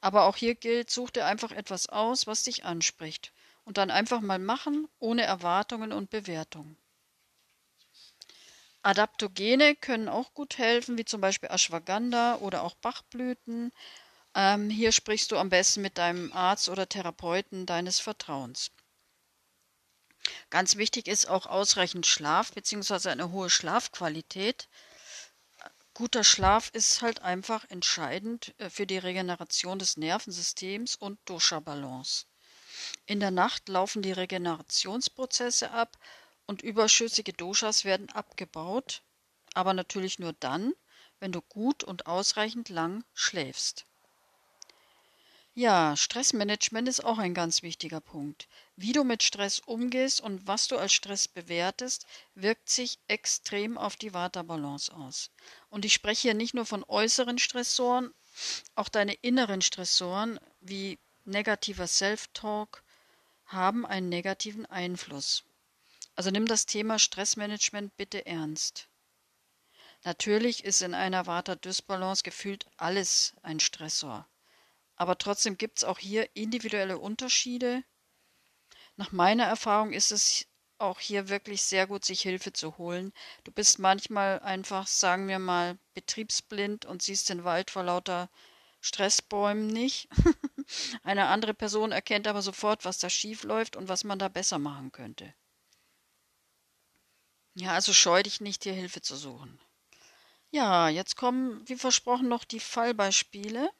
Aber 0.00 0.24
auch 0.24 0.36
hier 0.36 0.54
gilt, 0.54 0.90
such 0.90 1.10
dir 1.10 1.26
einfach 1.26 1.52
etwas 1.52 1.88
aus, 1.88 2.26
was 2.26 2.44
dich 2.44 2.64
anspricht 2.64 3.32
und 3.64 3.78
dann 3.78 3.90
einfach 3.90 4.20
mal 4.20 4.38
machen, 4.40 4.88
ohne 4.98 5.22
Erwartungen 5.22 5.92
und 5.92 6.10
Bewertungen. 6.10 6.76
Adaptogene 8.82 9.76
können 9.76 10.08
auch 10.08 10.34
gut 10.34 10.58
helfen, 10.58 10.98
wie 10.98 11.04
zum 11.04 11.20
Beispiel 11.20 11.48
Ashwagandha 11.48 12.36
oder 12.36 12.62
auch 12.64 12.74
Bachblüten. 12.74 13.72
Ähm, 14.40 14.70
hier 14.70 14.92
sprichst 14.92 15.32
du 15.32 15.36
am 15.36 15.48
besten 15.48 15.82
mit 15.82 15.98
deinem 15.98 16.32
Arzt 16.32 16.68
oder 16.68 16.88
Therapeuten 16.88 17.66
deines 17.66 17.98
Vertrauens. 17.98 18.70
Ganz 20.48 20.76
wichtig 20.76 21.08
ist 21.08 21.28
auch 21.28 21.46
ausreichend 21.46 22.06
Schlaf 22.06 22.52
bzw. 22.52 23.08
eine 23.08 23.32
hohe 23.32 23.50
Schlafqualität. 23.50 24.68
Guter 25.92 26.22
Schlaf 26.22 26.70
ist 26.72 27.02
halt 27.02 27.22
einfach 27.22 27.68
entscheidend 27.68 28.54
äh, 28.58 28.70
für 28.70 28.86
die 28.86 28.98
Regeneration 28.98 29.80
des 29.80 29.96
Nervensystems 29.96 30.94
und 30.94 31.18
Dosha-Balance. 31.24 32.26
In 33.06 33.18
der 33.18 33.32
Nacht 33.32 33.68
laufen 33.68 34.02
die 34.02 34.12
Regenerationsprozesse 34.12 35.72
ab 35.72 35.98
und 36.46 36.62
überschüssige 36.62 37.32
Doshas 37.32 37.84
werden 37.84 38.08
abgebaut, 38.10 39.02
aber 39.54 39.74
natürlich 39.74 40.20
nur 40.20 40.32
dann, 40.34 40.74
wenn 41.18 41.32
du 41.32 41.42
gut 41.42 41.82
und 41.82 42.06
ausreichend 42.06 42.68
lang 42.68 43.02
schläfst. 43.14 43.84
Ja, 45.60 45.96
Stressmanagement 45.96 46.86
ist 46.86 47.04
auch 47.04 47.18
ein 47.18 47.34
ganz 47.34 47.62
wichtiger 47.62 48.00
Punkt. 48.00 48.46
Wie 48.76 48.92
du 48.92 49.02
mit 49.02 49.24
Stress 49.24 49.58
umgehst 49.58 50.20
und 50.20 50.46
was 50.46 50.68
du 50.68 50.78
als 50.78 50.92
Stress 50.92 51.26
bewertest, 51.26 52.06
wirkt 52.36 52.70
sich 52.70 53.00
extrem 53.08 53.76
auf 53.76 53.96
die 53.96 54.14
Vata-Balance 54.14 54.94
aus. 54.94 55.32
Und 55.68 55.84
ich 55.84 55.94
spreche 55.94 56.22
hier 56.22 56.34
nicht 56.34 56.54
nur 56.54 56.64
von 56.64 56.84
äußeren 56.86 57.38
Stressoren, 57.38 58.14
auch 58.76 58.88
deine 58.88 59.14
inneren 59.14 59.60
Stressoren 59.60 60.38
wie 60.60 60.96
negativer 61.24 61.88
Self-Talk 61.88 62.84
haben 63.46 63.84
einen 63.84 64.08
negativen 64.08 64.64
Einfluss. 64.64 65.42
Also 66.14 66.30
nimm 66.30 66.46
das 66.46 66.66
Thema 66.66 67.00
Stressmanagement 67.00 67.96
bitte 67.96 68.26
ernst. 68.26 68.86
Natürlich 70.04 70.62
ist 70.62 70.82
in 70.82 70.94
einer 70.94 71.26
Vata-Dysbalance 71.26 72.22
gefühlt 72.22 72.66
alles 72.76 73.34
ein 73.42 73.58
Stressor. 73.58 74.24
Aber 74.98 75.16
trotzdem 75.16 75.56
gibt 75.56 75.78
es 75.78 75.84
auch 75.84 75.98
hier 75.98 76.28
individuelle 76.36 76.98
Unterschiede. 76.98 77.84
Nach 78.96 79.12
meiner 79.12 79.44
Erfahrung 79.44 79.92
ist 79.92 80.10
es 80.10 80.46
auch 80.78 80.98
hier 80.98 81.28
wirklich 81.28 81.62
sehr 81.62 81.86
gut, 81.86 82.04
sich 82.04 82.20
Hilfe 82.22 82.52
zu 82.52 82.78
holen. 82.78 83.12
Du 83.44 83.52
bist 83.52 83.78
manchmal 83.78 84.40
einfach, 84.40 84.86
sagen 84.86 85.28
wir 85.28 85.38
mal, 85.38 85.78
betriebsblind 85.94 86.84
und 86.84 87.02
siehst 87.02 87.28
den 87.28 87.44
Wald 87.44 87.70
vor 87.70 87.84
lauter 87.84 88.28
Stressbäumen 88.80 89.68
nicht. 89.68 90.08
Eine 91.02 91.26
andere 91.26 91.54
Person 91.54 91.92
erkennt 91.92 92.26
aber 92.26 92.42
sofort, 92.42 92.84
was 92.84 92.98
da 92.98 93.08
schief 93.08 93.44
läuft 93.44 93.76
und 93.76 93.88
was 93.88 94.04
man 94.04 94.18
da 94.18 94.28
besser 94.28 94.58
machen 94.58 94.92
könnte. 94.92 95.32
Ja, 97.54 97.72
also 97.72 97.92
scheu 97.92 98.22
dich 98.22 98.40
nicht, 98.40 98.64
dir 98.64 98.72
Hilfe 98.72 99.00
zu 99.00 99.16
suchen. 99.16 99.60
Ja, 100.50 100.88
jetzt 100.88 101.16
kommen, 101.16 101.68
wie 101.68 101.76
versprochen, 101.76 102.28
noch 102.28 102.44
die 102.44 102.60
Fallbeispiele. 102.60 103.70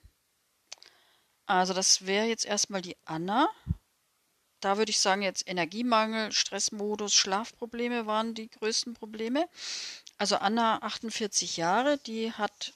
Also 1.48 1.72
das 1.72 2.04
wäre 2.04 2.26
jetzt 2.26 2.44
erstmal 2.44 2.82
die 2.82 2.98
Anna. 3.06 3.48
Da 4.60 4.76
würde 4.76 4.90
ich 4.90 5.00
sagen, 5.00 5.22
jetzt 5.22 5.48
Energiemangel, 5.48 6.30
Stressmodus, 6.30 7.14
Schlafprobleme 7.14 8.04
waren 8.04 8.34
die 8.34 8.50
größten 8.50 8.92
Probleme. 8.92 9.48
Also 10.18 10.36
Anna, 10.36 10.82
48 10.82 11.56
Jahre, 11.56 11.96
die 11.96 12.32
hat 12.32 12.74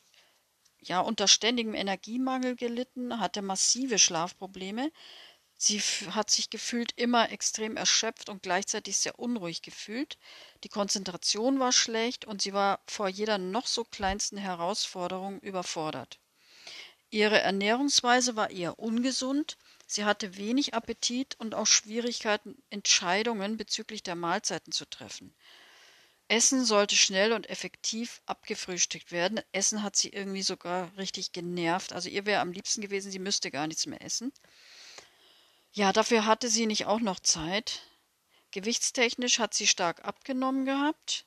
ja 0.80 1.00
unter 1.00 1.28
ständigem 1.28 1.74
Energiemangel 1.74 2.56
gelitten, 2.56 3.20
hatte 3.20 3.42
massive 3.42 3.98
Schlafprobleme. 3.98 4.90
Sie 5.58 5.78
hat 5.80 6.30
sich 6.30 6.48
gefühlt 6.48 6.92
immer 6.96 7.30
extrem 7.30 7.76
erschöpft 7.76 8.30
und 8.30 8.42
gleichzeitig 8.42 8.96
sehr 8.96 9.18
unruhig 9.18 9.60
gefühlt. 9.60 10.16
Die 10.64 10.70
Konzentration 10.70 11.60
war 11.60 11.72
schlecht 11.72 12.24
und 12.24 12.40
sie 12.40 12.54
war 12.54 12.80
vor 12.88 13.08
jeder 13.08 13.36
noch 13.36 13.66
so 13.66 13.84
kleinsten 13.84 14.38
Herausforderung 14.38 15.40
überfordert. 15.40 16.21
Ihre 17.12 17.42
Ernährungsweise 17.42 18.36
war 18.36 18.48
eher 18.48 18.78
ungesund, 18.78 19.58
sie 19.86 20.06
hatte 20.06 20.38
wenig 20.38 20.72
Appetit 20.72 21.34
und 21.38 21.54
auch 21.54 21.66
Schwierigkeiten, 21.66 22.56
Entscheidungen 22.70 23.58
bezüglich 23.58 24.02
der 24.02 24.14
Mahlzeiten 24.14 24.72
zu 24.72 24.86
treffen. 24.86 25.34
Essen 26.28 26.64
sollte 26.64 26.96
schnell 26.96 27.34
und 27.34 27.50
effektiv 27.50 28.22
abgefrühstückt 28.24 29.12
werden. 29.12 29.42
Essen 29.52 29.82
hat 29.82 29.94
sie 29.94 30.08
irgendwie 30.08 30.40
sogar 30.40 30.90
richtig 30.96 31.32
genervt. 31.32 31.92
Also 31.92 32.08
ihr 32.08 32.24
wäre 32.24 32.40
am 32.40 32.52
liebsten 32.52 32.80
gewesen, 32.80 33.12
sie 33.12 33.18
müsste 33.18 33.50
gar 33.50 33.66
nichts 33.66 33.84
mehr 33.84 34.00
essen. 34.00 34.32
Ja, 35.72 35.92
dafür 35.92 36.24
hatte 36.24 36.48
sie 36.48 36.64
nicht 36.64 36.86
auch 36.86 37.00
noch 37.00 37.20
Zeit. 37.20 37.82
Gewichtstechnisch 38.52 39.38
hat 39.38 39.52
sie 39.52 39.66
stark 39.66 40.02
abgenommen 40.06 40.64
gehabt. 40.64 41.26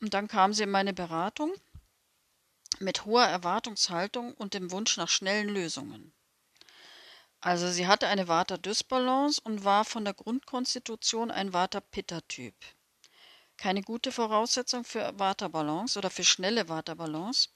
Und 0.00 0.14
dann 0.14 0.26
kam 0.26 0.52
sie 0.52 0.64
in 0.64 0.70
meine 0.70 0.92
Beratung 0.92 1.54
mit 2.82 3.04
hoher 3.04 3.24
Erwartungshaltung 3.24 4.34
und 4.34 4.54
dem 4.54 4.70
Wunsch 4.70 4.96
nach 4.96 5.08
schnellen 5.08 5.48
Lösungen. 5.48 6.12
Also 7.40 7.70
sie 7.70 7.86
hatte 7.86 8.06
eine 8.06 8.28
Vata-Dysbalance 8.28 9.40
und 9.42 9.64
war 9.64 9.84
von 9.84 10.04
der 10.04 10.14
Grundkonstitution 10.14 11.30
ein 11.30 11.52
Vata-Pitta-Typ. 11.52 12.54
Keine 13.56 13.82
gute 13.82 14.12
Voraussetzung 14.12 14.84
für 14.84 15.18
Vata-Balance 15.18 15.98
oder 15.98 16.10
für 16.10 16.24
schnelle 16.24 16.68
Vata-Balance. 16.68 17.50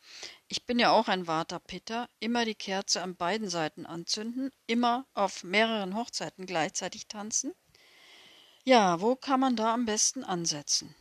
Ich 0.48 0.66
bin 0.66 0.78
ja 0.78 0.90
auch 0.90 1.08
ein 1.08 1.26
Vata-Pitta, 1.26 2.08
immer 2.20 2.44
die 2.44 2.54
Kerze 2.54 3.02
an 3.02 3.16
beiden 3.16 3.48
Seiten 3.48 3.86
anzünden, 3.86 4.50
immer 4.66 5.06
auf 5.14 5.44
mehreren 5.44 5.94
Hochzeiten 5.96 6.46
gleichzeitig 6.46 7.06
tanzen. 7.06 7.54
Ja, 8.64 9.00
wo 9.00 9.14
kann 9.14 9.40
man 9.40 9.54
da 9.54 9.72
am 9.72 9.84
besten 9.84 10.24
ansetzen? 10.24 10.94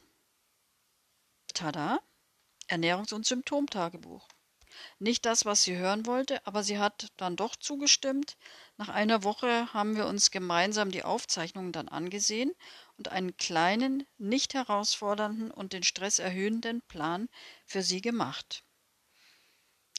Tada! 1.53 1.99
Ernährungs- 2.67 3.13
und 3.13 3.25
Symptomtagebuch. 3.25 4.27
Nicht 4.99 5.25
das, 5.25 5.45
was 5.45 5.63
sie 5.63 5.77
hören 5.77 6.05
wollte, 6.05 6.45
aber 6.45 6.63
sie 6.63 6.79
hat 6.79 7.07
dann 7.17 7.35
doch 7.35 7.55
zugestimmt. 7.55 8.37
Nach 8.77 8.89
einer 8.89 9.23
Woche 9.23 9.73
haben 9.73 9.95
wir 9.95 10.05
uns 10.05 10.31
gemeinsam 10.31 10.91
die 10.91 11.03
Aufzeichnungen 11.03 11.71
dann 11.71 11.87
angesehen 11.87 12.51
und 12.97 13.09
einen 13.09 13.37
kleinen, 13.37 14.05
nicht 14.17 14.53
herausfordernden 14.53 15.51
und 15.51 15.73
den 15.73 15.83
Stress 15.83 16.19
erhöhenden 16.19 16.81
Plan 16.83 17.29
für 17.65 17.81
sie 17.81 18.01
gemacht. 18.01 18.63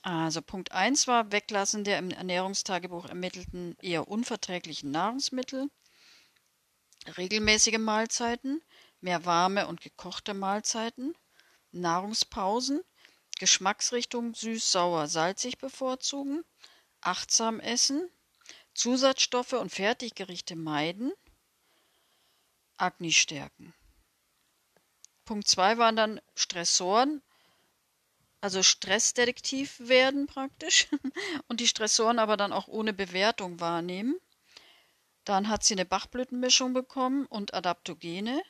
Also 0.02 0.40
Punkt 0.40 0.72
1 0.72 1.08
war 1.08 1.32
Weglassen 1.32 1.82
der 1.82 1.98
im 1.98 2.10
Ernährungstagebuch 2.10 3.06
ermittelten 3.06 3.76
eher 3.80 4.06
unverträglichen 4.06 4.90
Nahrungsmittel, 4.90 5.68
regelmäßige 7.16 7.78
Mahlzeiten, 7.78 8.62
mehr 9.00 9.24
warme 9.24 9.66
und 9.66 9.80
gekochte 9.80 10.32
Mahlzeiten, 10.32 11.16
Nahrungspausen, 11.80 12.82
Geschmacksrichtung 13.38 14.34
süß, 14.34 14.72
sauer, 14.72 15.08
salzig 15.08 15.58
bevorzugen, 15.58 16.44
achtsam 17.00 17.60
essen, 17.60 18.10
Zusatzstoffe 18.74 19.54
und 19.54 19.70
Fertiggerichte 19.70 20.56
meiden, 20.56 21.12
Agni 22.76 23.12
stärken. 23.12 23.74
Punkt 25.24 25.48
2 25.48 25.78
waren 25.78 25.96
dann 25.96 26.20
Stressoren, 26.34 27.22
also 28.40 28.62
Stressdetektiv 28.62 29.80
werden 29.80 30.26
praktisch 30.26 30.88
und 31.48 31.60
die 31.60 31.66
Stressoren 31.66 32.18
aber 32.18 32.36
dann 32.36 32.52
auch 32.52 32.68
ohne 32.68 32.92
Bewertung 32.92 33.60
wahrnehmen. 33.60 34.16
Dann 35.24 35.48
hat 35.48 35.64
sie 35.64 35.74
eine 35.74 35.84
Bachblütenmischung 35.84 36.72
bekommen 36.72 37.26
und 37.26 37.54
Adaptogene. 37.54 38.40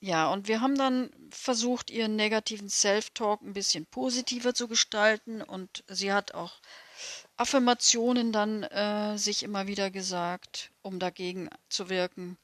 Ja, 0.00 0.28
und 0.30 0.46
wir 0.48 0.60
haben 0.60 0.76
dann 0.76 1.10
versucht, 1.30 1.90
ihren 1.90 2.14
negativen 2.16 2.68
Self-Talk 2.68 3.42
ein 3.42 3.52
bisschen 3.52 3.86
positiver 3.86 4.54
zu 4.54 4.68
gestalten 4.68 5.42
und 5.42 5.84
sie 5.88 6.12
hat 6.12 6.34
auch 6.34 6.60
Affirmationen 7.36 8.32
dann 8.32 8.62
äh, 8.64 9.18
sich 9.18 9.42
immer 9.42 9.66
wieder 9.66 9.90
gesagt, 9.90 10.70
um 10.82 10.98
dagegen 10.98 11.48
zu 11.68 11.88
wirken. 11.88 12.38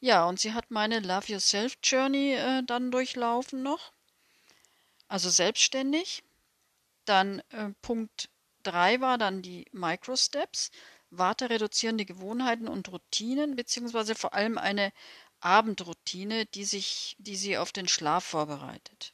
Ja, 0.00 0.26
und 0.26 0.40
sie 0.40 0.54
hat 0.54 0.70
meine 0.70 1.00
Love 1.00 1.32
Yourself 1.32 1.76
Journey 1.82 2.34
äh, 2.34 2.62
dann 2.64 2.90
durchlaufen 2.90 3.62
noch 3.62 3.92
also 5.08 5.30
selbstständig. 5.30 6.24
Dann 7.04 7.40
äh, 7.50 7.70
Punkt 7.82 8.30
3 8.64 9.00
war 9.00 9.18
dann 9.18 9.42
die 9.42 9.66
Microsteps, 9.72 10.70
wartereduzierende 11.10 12.04
Gewohnheiten 12.04 12.66
und 12.66 12.90
Routinen, 12.90 13.56
beziehungsweise 13.56 14.14
vor 14.14 14.34
allem 14.34 14.58
eine 14.58 14.92
Abendroutine, 15.44 16.46
die, 16.46 16.64
sich, 16.64 17.16
die 17.18 17.36
sie 17.36 17.58
auf 17.58 17.72
den 17.72 17.86
Schlaf 17.86 18.24
vorbereitet. 18.24 19.12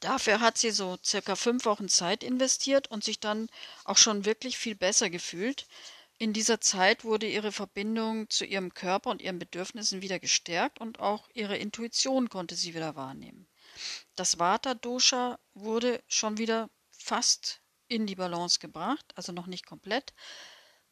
Dafür 0.00 0.40
hat 0.40 0.58
sie 0.58 0.70
so 0.70 0.98
circa 1.04 1.36
fünf 1.36 1.64
Wochen 1.64 1.88
Zeit 1.88 2.22
investiert 2.22 2.90
und 2.90 3.04
sich 3.04 3.20
dann 3.20 3.48
auch 3.84 3.96
schon 3.96 4.24
wirklich 4.24 4.58
viel 4.58 4.74
besser 4.74 5.10
gefühlt. 5.10 5.66
In 6.18 6.32
dieser 6.34 6.60
Zeit 6.60 7.04
wurde 7.04 7.26
ihre 7.26 7.52
Verbindung 7.52 8.28
zu 8.28 8.44
ihrem 8.44 8.74
Körper 8.74 9.10
und 9.10 9.22
ihren 9.22 9.38
Bedürfnissen 9.38 10.02
wieder 10.02 10.18
gestärkt 10.18 10.80
und 10.80 11.00
auch 11.00 11.28
ihre 11.32 11.56
Intuition 11.56 12.28
konnte 12.28 12.54
sie 12.54 12.74
wieder 12.74 12.96
wahrnehmen. 12.96 13.46
Das 14.16 14.38
Vata-Dosha 14.38 15.38
wurde 15.54 16.02
schon 16.08 16.36
wieder 16.36 16.68
fast 16.90 17.62
in 17.88 18.06
die 18.06 18.16
Balance 18.16 18.58
gebracht, 18.58 19.06
also 19.14 19.32
noch 19.32 19.46
nicht 19.46 19.64
komplett. 19.64 20.12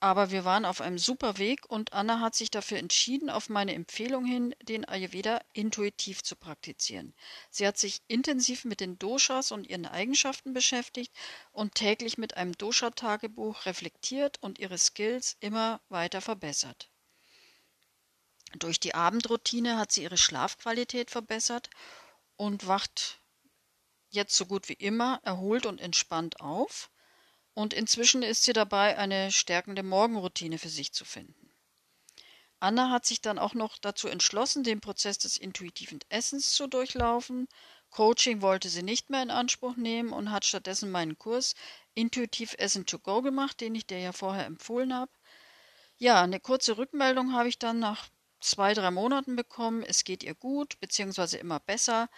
Aber 0.01 0.31
wir 0.31 0.45
waren 0.45 0.65
auf 0.65 0.81
einem 0.81 0.99
super 0.99 1.39
Weg 1.39 1.69
und 1.69 1.93
Anna 1.93 2.21
hat 2.21 2.37
sich 2.37 2.53
dafür 2.53 2.79
entschieden, 2.79 3.31
auf 3.31 3.49
meine 3.49 3.75
Empfehlung 3.75 4.25
hin, 4.25 4.55
den 4.63 4.85
Ayurveda 4.85 5.41
intuitiv 5.55 6.23
zu 6.23 6.37
praktizieren. 6.37 7.15
Sie 7.51 7.67
hat 7.67 7.79
sich 7.79 8.03
intensiv 8.07 8.65
mit 8.65 8.79
den 8.79 8.97
Doshas 8.99 9.51
und 9.51 9.67
ihren 9.67 9.87
Eigenschaften 9.87 10.53
beschäftigt 10.53 11.13
und 11.51 11.75
täglich 11.75 12.17
mit 12.17 12.37
einem 12.37 12.57
Dosha-Tagebuch 12.57 13.67
reflektiert 13.67 14.41
und 14.41 14.61
ihre 14.61 14.79
Skills 14.79 15.37
immer 15.41 15.81
weiter 15.89 16.21
verbessert. 16.21 16.89
Durch 18.57 18.79
die 18.79 18.95
Abendroutine 18.95 19.79
hat 19.79 19.91
sie 19.91 20.05
ihre 20.05 20.17
Schlafqualität 20.17 21.11
verbessert 21.11 21.71
und 22.37 22.69
wacht 22.69 23.21
jetzt 24.11 24.37
so 24.37 24.47
gut 24.47 24.69
wie 24.69 24.75
immer 24.75 25.21
erholt 25.25 25.67
und 25.67 25.81
entspannt 25.81 26.41
auf. 26.41 26.89
Und 27.59 27.75
inzwischen 27.75 28.23
ist 28.23 28.45
sie 28.45 28.53
dabei, 28.53 28.97
eine 28.99 29.33
stärkende 29.33 29.83
Morgenroutine 29.83 30.59
für 30.59 30.69
sich 30.69 30.93
zu 30.93 31.05
finden. 31.05 31.51
Anna 32.61 32.91
hat 32.91 33.05
sich 33.05 33.21
dann 33.21 33.37
auch 33.37 33.53
noch 33.53 33.79
dazu 33.79 34.07
entschlossen, 34.07 34.63
den 34.63 34.81
Prozess 34.81 35.19
des 35.19 35.37
intuitiven 35.37 35.99
Essens 36.09 36.53
zu 36.53 36.69
durchlaufen. 36.69 37.49
Coaching 37.91 38.43
wollte 38.43 38.69
sie 38.69 38.85
nicht 38.85 39.11
mehr 39.11 39.25
in 39.25 39.33
Anspruch 39.33 39.75
nehmen 39.75 40.13
und 40.13 40.31
hat 40.31 40.45
stattdessen 40.45 40.93
meinen 40.93 41.19
Kurs 41.19 41.57
Intuitiv 41.95 42.55
Essen 42.59 42.87
to 42.87 43.01
Go 43.01 43.23
gemacht, 43.23 43.61
den 43.61 43.75
ich 43.75 43.89
dir 43.89 43.99
ja 43.99 44.13
vorher 44.13 44.47
empfohlen 44.47 44.95
habe. 44.95 45.11
Ja, 45.97 46.23
eine 46.23 46.39
kurze 46.39 46.79
Rückmeldung 46.79 47.33
habe 47.33 47.49
ich 47.49 47.59
dann 47.59 47.81
nach 47.81 48.09
zwei, 48.39 48.73
drei 48.73 48.93
Monaten 48.93 49.35
bekommen, 49.35 49.83
es 49.83 50.05
geht 50.05 50.23
ihr 50.23 50.37
gut, 50.37 50.79
beziehungsweise 50.79 51.39
immer 51.39 51.59
besser. 51.59 52.09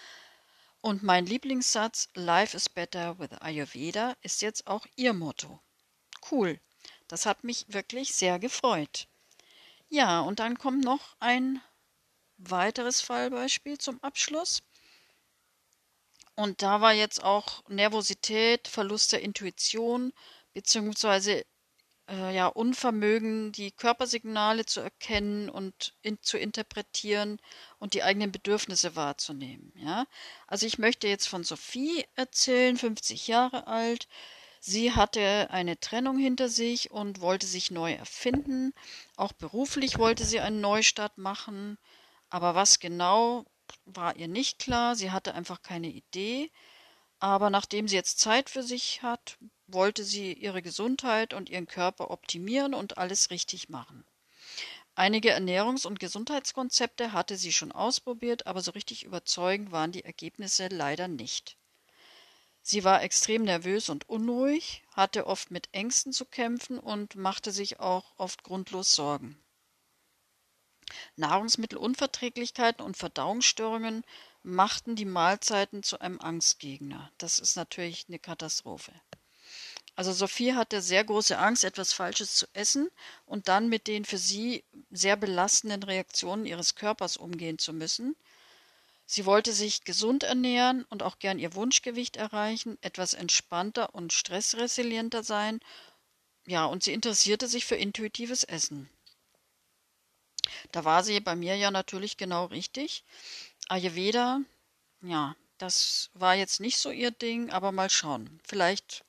Und 0.83 1.03
mein 1.03 1.27
Lieblingssatz, 1.27 2.09
Life 2.15 2.57
is 2.57 2.69
better 2.69 3.19
with 3.19 3.33
Ayurveda, 3.41 4.17
ist 4.23 4.41
jetzt 4.41 4.67
auch 4.67 4.87
ihr 4.97 5.13
Motto. 5.13 5.61
Cool, 6.31 6.59
das 7.07 7.27
hat 7.27 7.45
mich 7.45 7.67
wirklich 7.69 8.15
sehr 8.15 8.39
gefreut. 8.39 9.07
Ja, 9.89 10.21
und 10.21 10.39
dann 10.39 10.57
kommt 10.57 10.85
noch 10.85 11.17
ein 11.19 11.61
weiteres 12.39 13.01
Fallbeispiel 13.01 13.77
zum 13.77 14.03
Abschluss. 14.03 14.63
Und 16.35 16.63
da 16.63 16.81
war 16.81 16.95
jetzt 16.95 17.23
auch 17.23 17.69
Nervosität, 17.69 18.67
Verlust 18.67 19.13
der 19.13 19.21
Intuition, 19.21 20.13
beziehungsweise 20.55 21.45
äh, 22.11 22.35
ja, 22.35 22.47
Unvermögen, 22.49 23.53
die 23.53 23.71
Körpersignale 23.71 24.67
zu 24.67 24.81
erkennen 24.81 25.49
und 25.49 25.95
in, 26.03 26.21
zu 26.21 26.39
interpretieren 26.39 27.41
und 27.79 27.95
die 27.95 28.03
eigenen 28.03 28.33
Bedürfnisse 28.33 28.97
wahrzunehmen. 28.97 29.73
Ja? 29.77 30.07
Also 30.47 30.67
ich 30.67 30.79
möchte 30.79 31.07
jetzt 31.09 31.29
von 31.29 31.45
Sophie 31.45 32.05
erzählen, 32.17 32.77
50 32.77 33.29
Jahre 33.29 33.67
alt. 33.67 34.09
Sie 34.61 34.93
hatte 34.93 35.49
eine 35.51 35.79
Trennung 35.81 36.19
hinter 36.19 36.49
sich 36.49 36.91
und 36.91 37.21
wollte 37.21 37.47
sich 37.47 37.71
neu 37.71 37.93
erfinden. 37.93 38.75
Auch 39.17 39.33
beruflich 39.33 39.99
wollte 39.99 40.25
sie 40.25 40.41
einen 40.41 40.61
Neustart 40.61 41.17
machen. 41.17 41.79
Aber 42.29 42.55
was 42.55 42.79
genau 42.81 43.47
war 43.87 44.17
ihr 44.17 44.29
nicht 44.29 44.59
klar. 44.59 44.97
Sie 44.97 45.13
hatte 45.13 45.35
einfach 45.35 45.63
keine 45.63 45.89
Idee. 45.89 46.51
Aber 47.21 47.51
nachdem 47.51 47.89
sie 47.89 47.97
jetzt 47.97 48.19
Zeit 48.19 48.51
für 48.51 48.63
sich 48.63 49.03
hat, 49.03 49.39
wollte 49.73 50.05
sie 50.05 50.33
ihre 50.33 50.63
Gesundheit 50.63 51.35
und 51.35 51.49
ihren 51.49 51.67
Körper 51.67 52.11
optimieren 52.11 52.75
und 52.75 52.99
alles 52.99 53.31
richtig 53.31 53.69
machen. 53.69 54.05
Einige 54.95 55.35
Ernährungs- 55.35 55.87
und 55.87 56.01
Gesundheitskonzepte 56.01 57.13
hatte 57.13 57.37
sie 57.37 57.53
schon 57.53 57.73
ausprobiert, 57.73 58.47
aber 58.47 58.61
so 58.61 58.73
richtig 58.73 59.05
überzeugend 59.05 59.73
waren 59.73 59.93
die 59.93 60.05
Ergebnisse 60.05 60.69
leider 60.69 61.09
nicht. 61.09 61.57
Sie 62.63 62.85
war 62.85 63.03
extrem 63.03 63.45
nervös 63.45 63.89
und 63.89 64.09
unruhig, 64.09 64.83
hatte 64.93 65.27
oft 65.27 65.51
mit 65.51 65.69
Ängsten 65.73 66.13
zu 66.13 66.27
kämpfen 66.27 66.79
und 66.79 67.17
machte 67.17 67.53
sich 67.53 67.81
auch 67.81 68.13
oft 68.19 68.43
grundlos 68.43 68.95
Sorgen. 68.95 69.43
Nahrungsmittelunverträglichkeiten 71.17 72.85
und 72.85 72.97
Verdauungsstörungen 72.97 74.05
machten 74.43 74.97
die 74.97 75.05
Mahlzeiten 75.05 75.83
zu 75.83 76.01
einem 76.01 76.21
Angstgegner. 76.21 77.11
Das 77.19 77.39
ist 77.39 77.57
natürlich 77.57 78.07
eine 78.09 78.19
Katastrophe. 78.19 78.93
Also 80.01 80.15
Sophie 80.15 80.55
hatte 80.55 80.81
sehr 80.81 81.05
große 81.05 81.37
Angst, 81.37 81.63
etwas 81.63 81.93
Falsches 81.93 82.35
zu 82.35 82.47
essen 82.55 82.89
und 83.27 83.49
dann 83.49 83.69
mit 83.69 83.87
den 83.87 84.07
für 84.07 84.17
sie 84.17 84.65
sehr 84.91 85.15
belastenden 85.15 85.83
Reaktionen 85.83 86.47
ihres 86.47 86.75
Körpers 86.75 87.19
umgehen 87.19 87.59
zu 87.59 87.75
müssen. 87.75 88.17
Sie 89.05 89.27
wollte 89.27 89.53
sich 89.53 89.85
gesund 89.85 90.23
ernähren 90.23 90.85
und 90.85 91.03
auch 91.03 91.19
gern 91.19 91.39
ihr 91.39 91.55
Wunschgewicht 91.55 92.17
erreichen, 92.17 92.79
etwas 92.81 93.13
entspannter 93.13 93.95
und 93.95 94.15
stressresilienter 94.15 95.23
sein. 95.23 95.61
Ja, 96.47 96.65
und 96.65 96.83
sie 96.83 96.95
interessierte 96.95 97.47
sich 97.47 97.67
für 97.67 97.77
intuitives 97.77 98.45
Essen. 98.45 98.89
Da 100.73 100.87
war 100.87 101.05
sie 101.05 101.21
bei 101.21 101.37
mir 101.37 101.57
ja 101.57 101.71
natürlich 101.71 102.17
genau 102.17 102.47
richtig. 102.47 103.05
Ayurveda, 103.69 104.41
ja, 105.03 105.37
das 105.59 106.09
war 106.15 106.37
jetzt 106.37 106.59
nicht 106.59 106.79
so 106.79 106.91
ihr 106.91 107.11
Ding, 107.11 107.51
aber 107.51 107.71
mal 107.71 107.91
schauen. 107.91 108.41
Vielleicht 108.45 109.05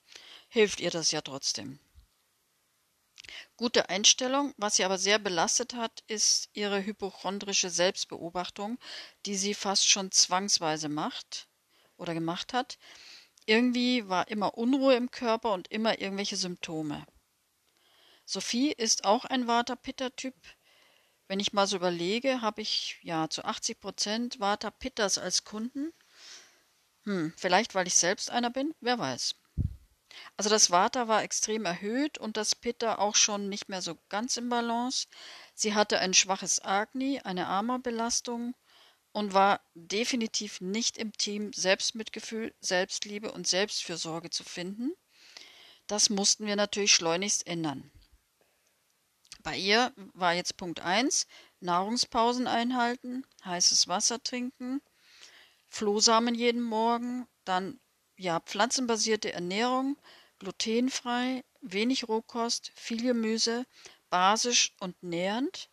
hilft 0.51 0.81
ihr 0.81 0.91
das 0.91 1.11
ja 1.11 1.21
trotzdem. 1.21 1.79
Gute 3.55 3.87
Einstellung, 3.87 4.53
was 4.57 4.75
sie 4.75 4.83
aber 4.83 4.97
sehr 4.97 5.17
belastet 5.17 5.75
hat, 5.75 6.03
ist 6.07 6.49
ihre 6.51 6.83
hypochondrische 6.83 7.69
Selbstbeobachtung, 7.69 8.77
die 9.25 9.35
sie 9.35 9.53
fast 9.53 9.87
schon 9.87 10.11
zwangsweise 10.11 10.89
macht 10.89 11.47
oder 11.95 12.13
gemacht 12.13 12.51
hat. 12.51 12.77
Irgendwie 13.45 14.09
war 14.09 14.27
immer 14.27 14.57
Unruhe 14.57 14.95
im 14.95 15.09
Körper 15.09 15.53
und 15.53 15.69
immer 15.69 16.01
irgendwelche 16.01 16.35
Symptome. 16.35 17.05
Sophie 18.25 18.73
ist 18.73 19.05
auch 19.05 19.23
ein 19.23 19.47
Vata-Pitta-Typ. 19.47 20.35
wenn 21.27 21.39
ich 21.39 21.53
mal 21.53 21.65
so 21.65 21.77
überlege, 21.77 22.41
habe 22.41 22.61
ich 22.61 22.99
ja 23.03 23.29
zu 23.29 23.45
80 23.45 23.79
Prozent 23.79 24.39
Vata 24.41 24.69
Pittas 24.69 25.17
als 25.17 25.45
Kunden. 25.45 25.93
Hm, 27.03 27.33
vielleicht 27.37 27.73
weil 27.73 27.87
ich 27.87 27.95
selbst 27.95 28.29
einer 28.29 28.49
bin, 28.49 28.75
wer 28.81 28.99
weiß. 28.99 29.35
Also 30.37 30.49
das 30.49 30.71
Vata 30.71 31.07
war 31.07 31.23
extrem 31.23 31.65
erhöht 31.65 32.17
und 32.17 32.37
das 32.37 32.55
Pitta 32.55 32.97
auch 32.97 33.15
schon 33.15 33.49
nicht 33.49 33.69
mehr 33.69 33.81
so 33.81 33.97
ganz 34.09 34.37
im 34.37 34.49
Balance. 34.49 35.07
Sie 35.53 35.73
hatte 35.73 35.99
ein 35.99 36.13
schwaches 36.13 36.63
Agni, 36.63 37.19
eine 37.19 37.47
Ama-Belastung 37.47 38.55
und 39.11 39.33
war 39.33 39.61
definitiv 39.73 40.61
nicht 40.61 40.97
im 40.97 41.11
Team 41.13 41.53
Selbstmitgefühl, 41.53 42.53
Selbstliebe 42.61 43.31
und 43.31 43.47
Selbstfürsorge 43.47 44.29
zu 44.29 44.43
finden. 44.43 44.93
Das 45.87 46.09
mussten 46.09 46.45
wir 46.45 46.55
natürlich 46.55 46.95
schleunigst 46.95 47.45
ändern. 47.47 47.91
Bei 49.43 49.57
ihr 49.57 49.91
war 50.13 50.33
jetzt 50.33 50.57
Punkt 50.57 50.81
1, 50.81 51.27
Nahrungspausen 51.59 52.47
einhalten, 52.47 53.25
heißes 53.43 53.87
Wasser 53.87 54.21
trinken, 54.23 54.81
Flohsamen 55.67 56.35
jeden 56.35 56.61
Morgen, 56.61 57.27
dann 57.43 57.79
ja, 58.21 58.39
pflanzenbasierte 58.39 59.33
Ernährung, 59.33 59.97
glutenfrei, 60.37 61.43
wenig 61.61 62.07
Rohkost, 62.07 62.71
viel 62.75 63.01
Gemüse, 63.01 63.65
basisch 64.11 64.73
und 64.79 65.01
nährend. 65.01 65.69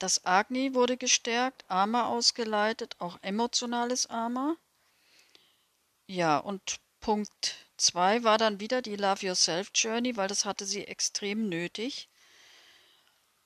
Das 0.00 0.24
Agni 0.24 0.74
wurde 0.74 0.96
gestärkt, 0.96 1.64
Ama 1.68 2.06
ausgeleitet, 2.06 2.96
auch 2.98 3.18
emotionales 3.22 4.06
Ama. 4.06 4.56
Ja, 6.08 6.38
und 6.38 6.80
Punkt 6.98 7.54
2 7.76 8.24
war 8.24 8.38
dann 8.38 8.58
wieder 8.58 8.82
die 8.82 8.96
Love 8.96 9.26
Yourself 9.26 9.70
Journey, 9.72 10.16
weil 10.16 10.26
das 10.26 10.44
hatte 10.44 10.66
sie 10.66 10.84
extrem 10.84 11.48
nötig. 11.48 12.08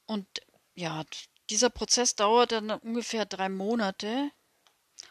Und 0.07 0.27
ja, 0.75 1.05
dieser 1.51 1.69
Prozess 1.69 2.17
dauerte 2.17 2.63
dann 2.63 2.81
ungefähr 2.81 3.27
drei 3.27 3.51
Monate. 3.51 4.31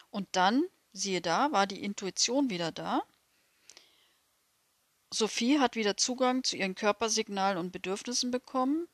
Und 0.10 0.28
dann, 0.32 0.64
siehe 0.92 1.22
da, 1.22 1.52
war 1.52 1.68
die 1.68 1.84
Intuition 1.84 2.50
wieder 2.50 2.72
da. 2.72 3.04
Sophie 5.14 5.60
hat 5.60 5.76
wieder 5.76 5.98
Zugang 5.98 6.44
zu 6.44 6.56
ihren 6.56 6.74
Körpersignalen 6.74 7.58
und 7.58 7.72
Bedürfnissen 7.72 8.32
bekommen 8.32 8.88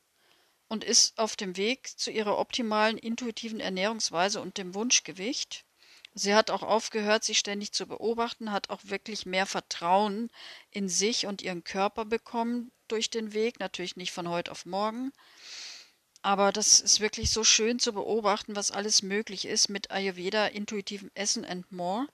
und 0.68 0.82
ist 0.82 1.16
auf 1.18 1.36
dem 1.36 1.56
Weg 1.56 1.98
zu 1.98 2.10
ihrer 2.10 2.38
optimalen 2.38 2.98
intuitiven 2.98 3.60
Ernährungsweise 3.60 4.40
und 4.40 4.58
dem 4.58 4.74
Wunschgewicht. 4.74 5.64
Sie 6.14 6.34
hat 6.34 6.50
auch 6.50 6.62
aufgehört, 6.62 7.22
sich 7.22 7.38
ständig 7.38 7.72
zu 7.72 7.86
beobachten, 7.86 8.50
hat 8.50 8.70
auch 8.70 8.80
wirklich 8.82 9.26
mehr 9.26 9.46
Vertrauen 9.46 10.30
in 10.70 10.88
sich 10.88 11.26
und 11.26 11.40
ihren 11.42 11.62
Körper 11.62 12.04
bekommen 12.04 12.72
durch 12.88 13.10
den 13.10 13.32
Weg, 13.32 13.60
natürlich 13.60 13.94
nicht 13.94 14.12
von 14.12 14.28
heute 14.28 14.50
auf 14.50 14.66
morgen. 14.66 15.12
Aber 16.22 16.50
das 16.50 16.80
ist 16.80 16.98
wirklich 16.98 17.30
so 17.30 17.44
schön 17.44 17.78
zu 17.78 17.92
beobachten, 17.92 18.56
was 18.56 18.72
alles 18.72 19.02
möglich 19.02 19.44
ist 19.44 19.68
mit 19.68 19.92
Ayurveda, 19.92 20.46
intuitivem 20.46 21.12
Essen 21.14 21.44
and 21.44 21.70
more. 21.70 22.08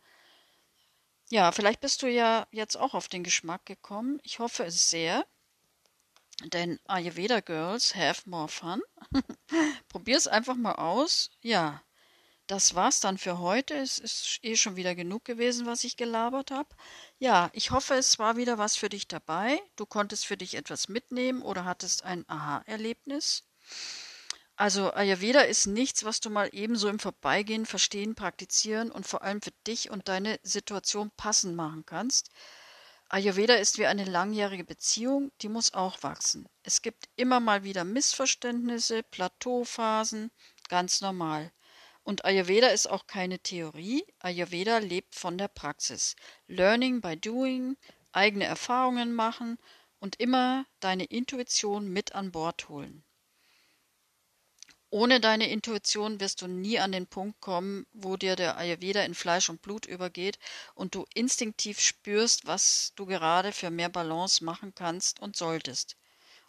Ja, 1.35 1.51
vielleicht 1.51 1.81
bist 1.81 2.01
du 2.03 2.07
ja 2.07 2.47
jetzt 2.53 2.77
auch 2.77 2.95
auf 2.95 3.09
den 3.09 3.25
Geschmack 3.25 3.67
gekommen. 3.67 4.21
Ich 4.23 4.39
hoffe 4.39 4.63
es 4.67 4.91
sehr. 4.91 5.27
Denn 6.45 6.79
Ayurveda 6.87 7.41
Girls 7.41 7.97
have 7.97 8.31
more 8.31 8.47
fun. 8.47 8.81
Probier 9.89 10.17
es 10.17 10.29
einfach 10.29 10.55
mal 10.55 10.77
aus. 10.77 11.31
Ja, 11.41 11.83
das 12.47 12.77
war's 12.77 13.01
dann 13.01 13.19
für 13.19 13.41
heute. 13.41 13.75
Es 13.75 13.99
ist 13.99 14.39
eh 14.43 14.55
schon 14.55 14.77
wieder 14.77 14.95
genug 14.95 15.25
gewesen, 15.25 15.67
was 15.67 15.83
ich 15.83 15.97
gelabert 15.97 16.53
habe. 16.53 16.69
Ja, 17.19 17.51
ich 17.53 17.73
hoffe, 17.73 17.95
es 17.95 18.21
war 18.21 18.37
wieder 18.37 18.57
was 18.59 18.77
für 18.77 18.89
dich 18.89 19.09
dabei. 19.09 19.61
Du 19.75 19.87
konntest 19.87 20.27
für 20.27 20.37
dich 20.37 20.55
etwas 20.55 20.89
mitnehmen 20.89 21.43
oder 21.43 21.65
hattest 21.65 22.05
ein 22.05 22.25
Aha-Erlebnis. 22.29 23.43
Also 24.57 24.93
Ayurveda 24.93 25.41
ist 25.41 25.67
nichts, 25.67 26.05
was 26.05 26.21
du 26.21 26.31
mal 26.31 26.49
ebenso 26.53 26.89
im 26.89 27.01
Vorbeigehen 27.01 27.67
verstehen, 27.67 28.15
praktizieren 28.15 28.93
und 28.93 29.05
vor 29.05 29.23
allem 29.23 29.43
für 29.43 29.51
dich 29.67 29.91
und 29.91 30.09
deine 30.09 30.39
Situation 30.45 31.11
passend 31.17 31.57
machen 31.57 31.85
kannst. 31.85 32.31
Ayurveda 33.09 33.55
ist 33.55 33.79
wie 33.79 33.87
eine 33.87 34.05
langjährige 34.05 34.65
Beziehung, 34.65 35.33
die 35.41 35.49
muss 35.49 35.75
auch 35.75 36.03
wachsen. 36.05 36.49
Es 36.63 36.83
gibt 36.83 37.09
immer 37.17 37.41
mal 37.41 37.65
wieder 37.65 37.83
Missverständnisse, 37.83 39.03
Plateauphasen, 39.03 40.31
ganz 40.69 41.01
normal. 41.01 41.53
Und 42.05 42.25
Ayurveda 42.25 42.69
ist 42.69 42.89
auch 42.89 43.07
keine 43.09 43.41
Theorie. 43.41 44.07
Ayurveda 44.21 44.79
lebt 44.79 45.17
von 45.17 45.37
der 45.37 45.49
Praxis. 45.49 46.15
Learning 46.47 47.01
by 47.01 47.17
doing, 47.17 47.77
eigene 48.13 48.45
Erfahrungen 48.45 49.15
machen 49.15 49.59
und 49.99 50.21
immer 50.21 50.65
deine 50.81 51.05
Intuition 51.05 51.89
mit 51.89 52.15
an 52.15 52.31
Bord 52.31 52.69
holen. 52.69 53.05
Ohne 54.95 55.19
deine 55.19 55.51
Intuition 55.51 56.21
wirst 56.21 56.41
du 56.41 56.47
nie 56.47 56.79
an 56.79 56.93
den 56.93 57.09
Punkt 57.09 57.41
kommen, 57.41 57.85
wo 57.93 58.17
dir 58.17 58.37
der 58.37 58.57
Ayurveda 58.57 59.03
in 59.03 59.17
Fleisch 59.17 59.51
und 59.51 59.61
Blut 59.61 59.87
übergeht 59.87 60.39
und 60.77 60.95
du 60.95 61.05
instinktiv 61.15 61.81
spürst, 61.81 62.47
was 62.47 62.93
du 62.95 63.05
gerade 63.05 63.51
für 63.51 63.71
mehr 63.71 63.89
Balance 63.89 64.45
machen 64.45 64.73
kannst 64.73 65.19
und 65.19 65.35
solltest. 65.35 65.97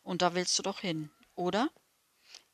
Und 0.04 0.22
da 0.22 0.36
willst 0.36 0.60
du 0.60 0.62
doch 0.62 0.80
hin, 0.80 1.10
oder? 1.34 1.72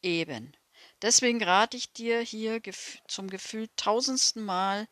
Eben. 0.02 0.56
Deswegen 1.02 1.44
rate 1.44 1.76
ich 1.76 1.92
dir 1.92 2.22
hier 2.22 2.62
zum 3.10 3.30
Gefühl 3.30 3.68
tausendsten 3.76 4.46
Mal, 4.46 4.88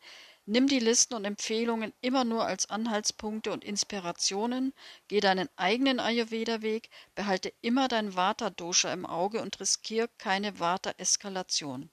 Nimm 0.46 0.66
die 0.66 0.78
Listen 0.78 1.14
und 1.14 1.24
Empfehlungen 1.24 1.92
immer 2.00 2.24
nur 2.24 2.44
als 2.44 2.68
Anhaltspunkte 2.68 3.52
und 3.52 3.62
Inspirationen, 3.62 4.72
geh 5.06 5.20
deinen 5.20 5.48
eigenen 5.56 6.00
Ayurveda-Weg, 6.00 6.90
behalte 7.14 7.52
immer 7.60 7.88
dein 7.88 8.16
Vata-Dosha 8.16 8.92
im 8.92 9.06
Auge 9.06 9.42
und 9.42 9.60
riskier 9.60 10.08
keine 10.18 10.58
Vata-Eskalation. 10.58 11.90